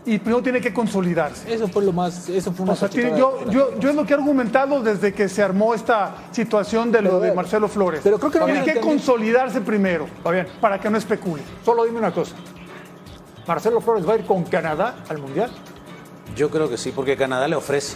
[0.05, 1.51] y primero tiene que consolidarse.
[1.53, 3.95] eso fue lo más, eso fue una O sea, tiene- cachetada yo, yo, yo es
[3.95, 7.67] lo que he argumentado desde que se armó esta situación de lo Pero, de Marcelo
[7.67, 8.01] Flores.
[8.03, 8.87] pero creo que no tiene que entendí.
[8.87, 10.47] consolidarse primero, Está bien.
[10.61, 11.41] para que no especule.
[11.63, 12.35] Solo dime una cosa.
[13.47, 15.51] ¿Marcelo Flores va a ir con Canadá al Mundial?
[16.35, 17.95] Yo creo que sí, porque Canadá le ofrece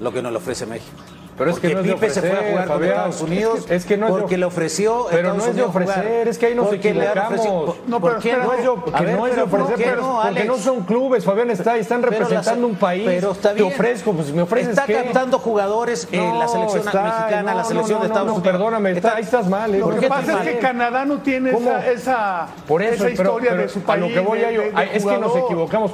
[0.00, 0.96] lo que no le ofrece México.
[1.38, 2.90] Pero es que Porque no Pipe se fue a jugar con Fabián.
[2.92, 5.50] Estados Unidos Es que- es que no es de porque le ofreció Pero Estados no
[5.50, 5.82] es de jugar.
[5.88, 7.76] ofrecer, es que ahí nos Porque le han equivocamos.
[7.86, 8.52] No, ¿Por pero qué no
[8.94, 10.46] A que ver, no es de pero ¿por ofrecer, qué pero- no, porque Alex?
[10.46, 13.02] no son clubes, Fabián, está, están Pero representando la- un país.
[13.04, 13.68] Pero está bien.
[13.68, 14.94] Te ofrezco, pues me ofreces Está qué?
[14.94, 18.34] captando jugadores en la No, selección está- mexicana, no, la selección no, de Estados no,
[18.36, 18.52] Unidos.
[18.52, 19.78] perdóname, está- ahí estás mal, eh.
[19.78, 20.58] Lo ¿Por que pasa es que?
[20.58, 22.48] Canadá no tiene esa,
[23.10, 24.00] historia de su a país.
[24.00, 25.92] lo que voy a yo, es que nos equivocamos.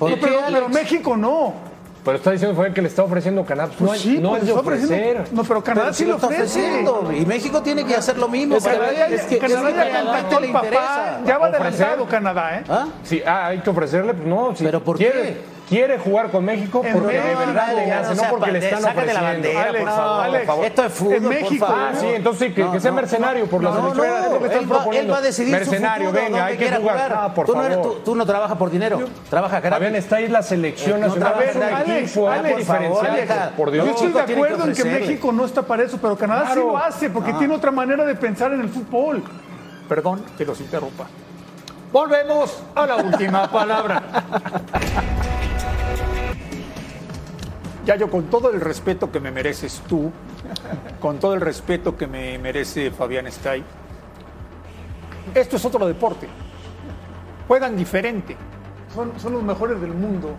[0.00, 1.73] Pero México no.
[2.04, 3.70] Pero está diciendo Fabián que le está ofreciendo Canadá.
[3.78, 5.34] Pues no hay- sí, no pues es de está ofreciendo- ofrecer.
[5.34, 6.34] No, pero Canadá Pero sí sí lo ofrece.
[6.42, 7.12] ofreciendo.
[7.16, 8.56] Y México tiene que hacer lo mismo.
[8.56, 11.20] Es que- Canadá ya, Es que- Canadá es que ya Canadá contactó al papá.
[11.24, 11.66] Ya va Ofrecer.
[11.72, 12.64] adelantado Canadá, ¿eh?
[12.68, 12.86] ¿Ah?
[13.04, 14.54] Sí, ah, hay que ofrecerle, pues no.
[14.54, 15.40] Si ¿Pero por quiere, qué?
[15.68, 18.52] Quiere jugar con México En porque de México, verdad le ya, nace, no no porque
[18.52, 19.48] le están sácate la ofreciendo.
[19.48, 20.64] bandera, Alex, por favor, Alex, por favor.
[20.66, 22.00] Esto es fútbol, en México, por Ah, favor.
[22.00, 24.06] sí, entonces sí, que, No, que sea no, mercenario por la no, selección.
[24.06, 25.06] no, es lo que estás él va, proponiendo.
[25.06, 27.12] él va a decidir Mercenario, su futuro, venga, hay que quiera jugar.
[27.16, 27.92] Ah, por tú, no eres- favor.
[27.94, 29.00] tú- tú no trabajas por dinero,
[29.30, 29.78] trabajas gratis.
[29.78, 31.32] Fabián, está ahí la selección No nacional.
[31.32, 32.42] equipo, diferenciar.
[32.42, 33.88] por favor, por Yo Dios.
[34.02, 34.84] estoy de acuerdo en que.
[34.84, 37.38] México no está para eso, pero Canadá sí lo hace porque Ah.
[37.38, 39.22] tiene otra manera de pensar en el fútbol.
[39.88, 41.06] Perdón que los interrumpa.
[41.92, 44.02] Volvemos a la última palabra.
[47.84, 50.10] Ya yo, con todo el respeto que me mereces tú,
[51.00, 53.62] con todo el respeto que me merece Fabián Stay,
[55.34, 56.28] esto es otro deporte.
[57.46, 58.36] Juegan diferente.
[58.94, 60.30] Son, son los mejores del mundo,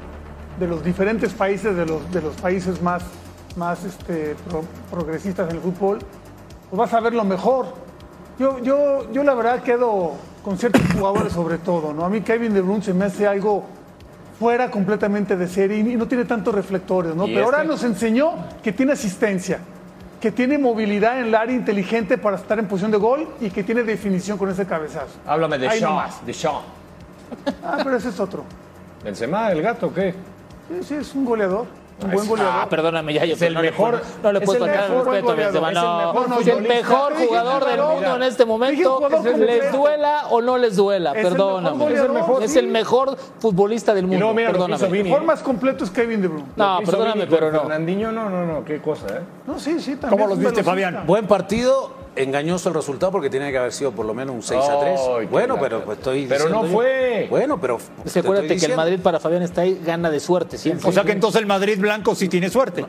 [0.60, 3.04] de los diferentes países, de los, de los países más,
[3.58, 6.00] más este, pro- progresistas en el fútbol.
[6.70, 7.68] pues vas a ver lo mejor.
[8.40, 12.06] Yo, yo, yo la verdad quedo con ciertos jugadores sobre todo, ¿no?
[12.06, 13.66] A mí Kevin De Bruyne se me hace algo
[14.40, 17.26] fuera completamente de serie y no tiene tantos reflectores, ¿no?
[17.26, 18.32] Pero ahora nos enseñó
[18.64, 19.60] que tiene asistencia,
[20.20, 23.64] que tiene movilidad en el área inteligente para estar en posición de gol y que
[23.64, 25.18] tiene definición con ese cabezazo.
[25.26, 25.90] Háblame de Ahí Shaw.
[25.90, 26.26] nomás.
[26.26, 26.62] De Shaw.
[27.64, 28.44] Ah, pero ese es otro.
[29.04, 30.14] ¿Benzema, el gato, qué?
[30.68, 31.68] Sí, sí, es un goleador,
[32.04, 32.54] un buen goleador.
[32.58, 34.92] Ah, perdóname, ya yo Es el no le mejor- puedo- no le puedo el faltar
[34.92, 35.72] el respeto a Benzema.
[35.72, 39.10] es el No, mejor es el mejor jugador del mundo en este momento.
[39.38, 41.86] Les duela o no les duela, perdóname.
[42.42, 44.86] Es el mejor futbolista del mundo, perdóname.
[44.86, 46.48] El mejor más completo es Kevin De Bruyne.
[46.56, 47.60] No, perdóname, pero no.
[47.62, 49.22] Fernandinho, no, no, no, qué cosa, ¿eh?
[49.48, 50.10] No, sí, sí, también.
[50.10, 50.64] ¿Cómo los viste.
[50.64, 51.04] Fabián?
[51.06, 54.62] Buen partido, engañoso el resultado porque tenía que haber sido por lo menos un 6
[54.62, 55.00] a 3.
[55.00, 57.28] Ay, qué bueno, pero pues estoy Pero no yo- fue.
[57.30, 58.76] Bueno, pero Es te que estoy acuérdate que el.
[58.76, 60.90] Madrid para Fabián está ahí, gana de suerte siempre.
[60.90, 62.86] O sea que entonces el Madrid blanco sí tiene suerte.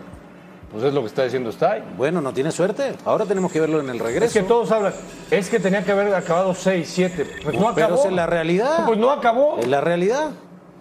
[0.72, 1.82] Pues es lo que está diciendo Stay.
[1.96, 2.94] Bueno, no tiene suerte.
[3.04, 4.26] Ahora tenemos que verlo en el regreso.
[4.26, 4.92] Es que todos hablan.
[5.30, 7.24] Es que tenía que haber acabado 6, 7.
[7.44, 8.04] Pues no pero acabó.
[8.06, 8.84] es la realidad.
[8.84, 9.58] Pues no acabó.
[9.58, 10.30] Es la realidad.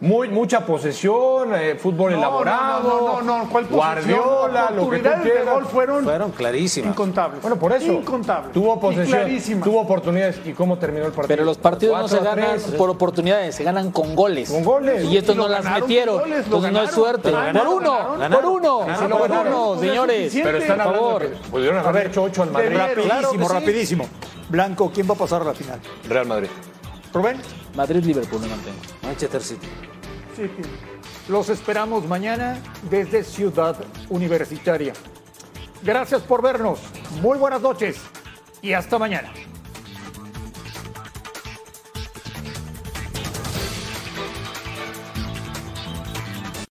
[0.01, 2.83] Muy, mucha posesión, eh, fútbol No, elaborado.
[2.83, 3.49] No, no, no, no.
[3.49, 4.19] ¿Cuál posesión?
[4.19, 5.45] Guardiola, lo que tú quieras.
[5.45, 6.89] gol fueron Fueron clarísimas.
[6.91, 7.41] incontables.
[7.41, 7.93] Bueno, por eso.
[7.93, 8.51] Incontables.
[8.51, 9.63] Tuvo posesión, clarísimas.
[9.63, 10.41] tuvo oportunidades.
[10.45, 11.27] ¿Y cómo terminó el partido?
[11.29, 12.75] Pero los partidos no se 4 a ganan 3.
[12.77, 14.49] por oportunidades, se ganan con goles.
[14.51, 15.05] Con goles.
[15.05, 16.19] Y estos Y no las metieron.
[16.19, 17.31] goles, Entonces no es suerte.
[17.31, 18.31] Ganaron, Por uno, ganaron.
[18.43, 19.53] por uno, Ganaron, por ganaron.
[19.53, 20.33] uno, señores.
[20.43, 21.27] Pero están Por hablando favor.
[21.49, 22.77] pudieron haber hecho 8 al Madrid.
[22.77, 24.09] Rapidísimo, rapidísimo.
[24.49, 25.79] Blanco, ¿quién va a pasar a la final?
[26.07, 26.49] Real Madrid.
[27.15, 27.37] Rubén,
[27.77, 28.77] Madrid-Liverpool me mantengo.
[29.01, 29.67] Manchester City.
[30.35, 30.69] Sí, sí.
[31.29, 33.77] los esperamos mañana desde Ciudad
[34.09, 34.91] Universitaria.
[35.81, 36.81] Gracias por vernos.
[37.21, 37.95] Muy buenas noches
[38.61, 39.31] y hasta mañana.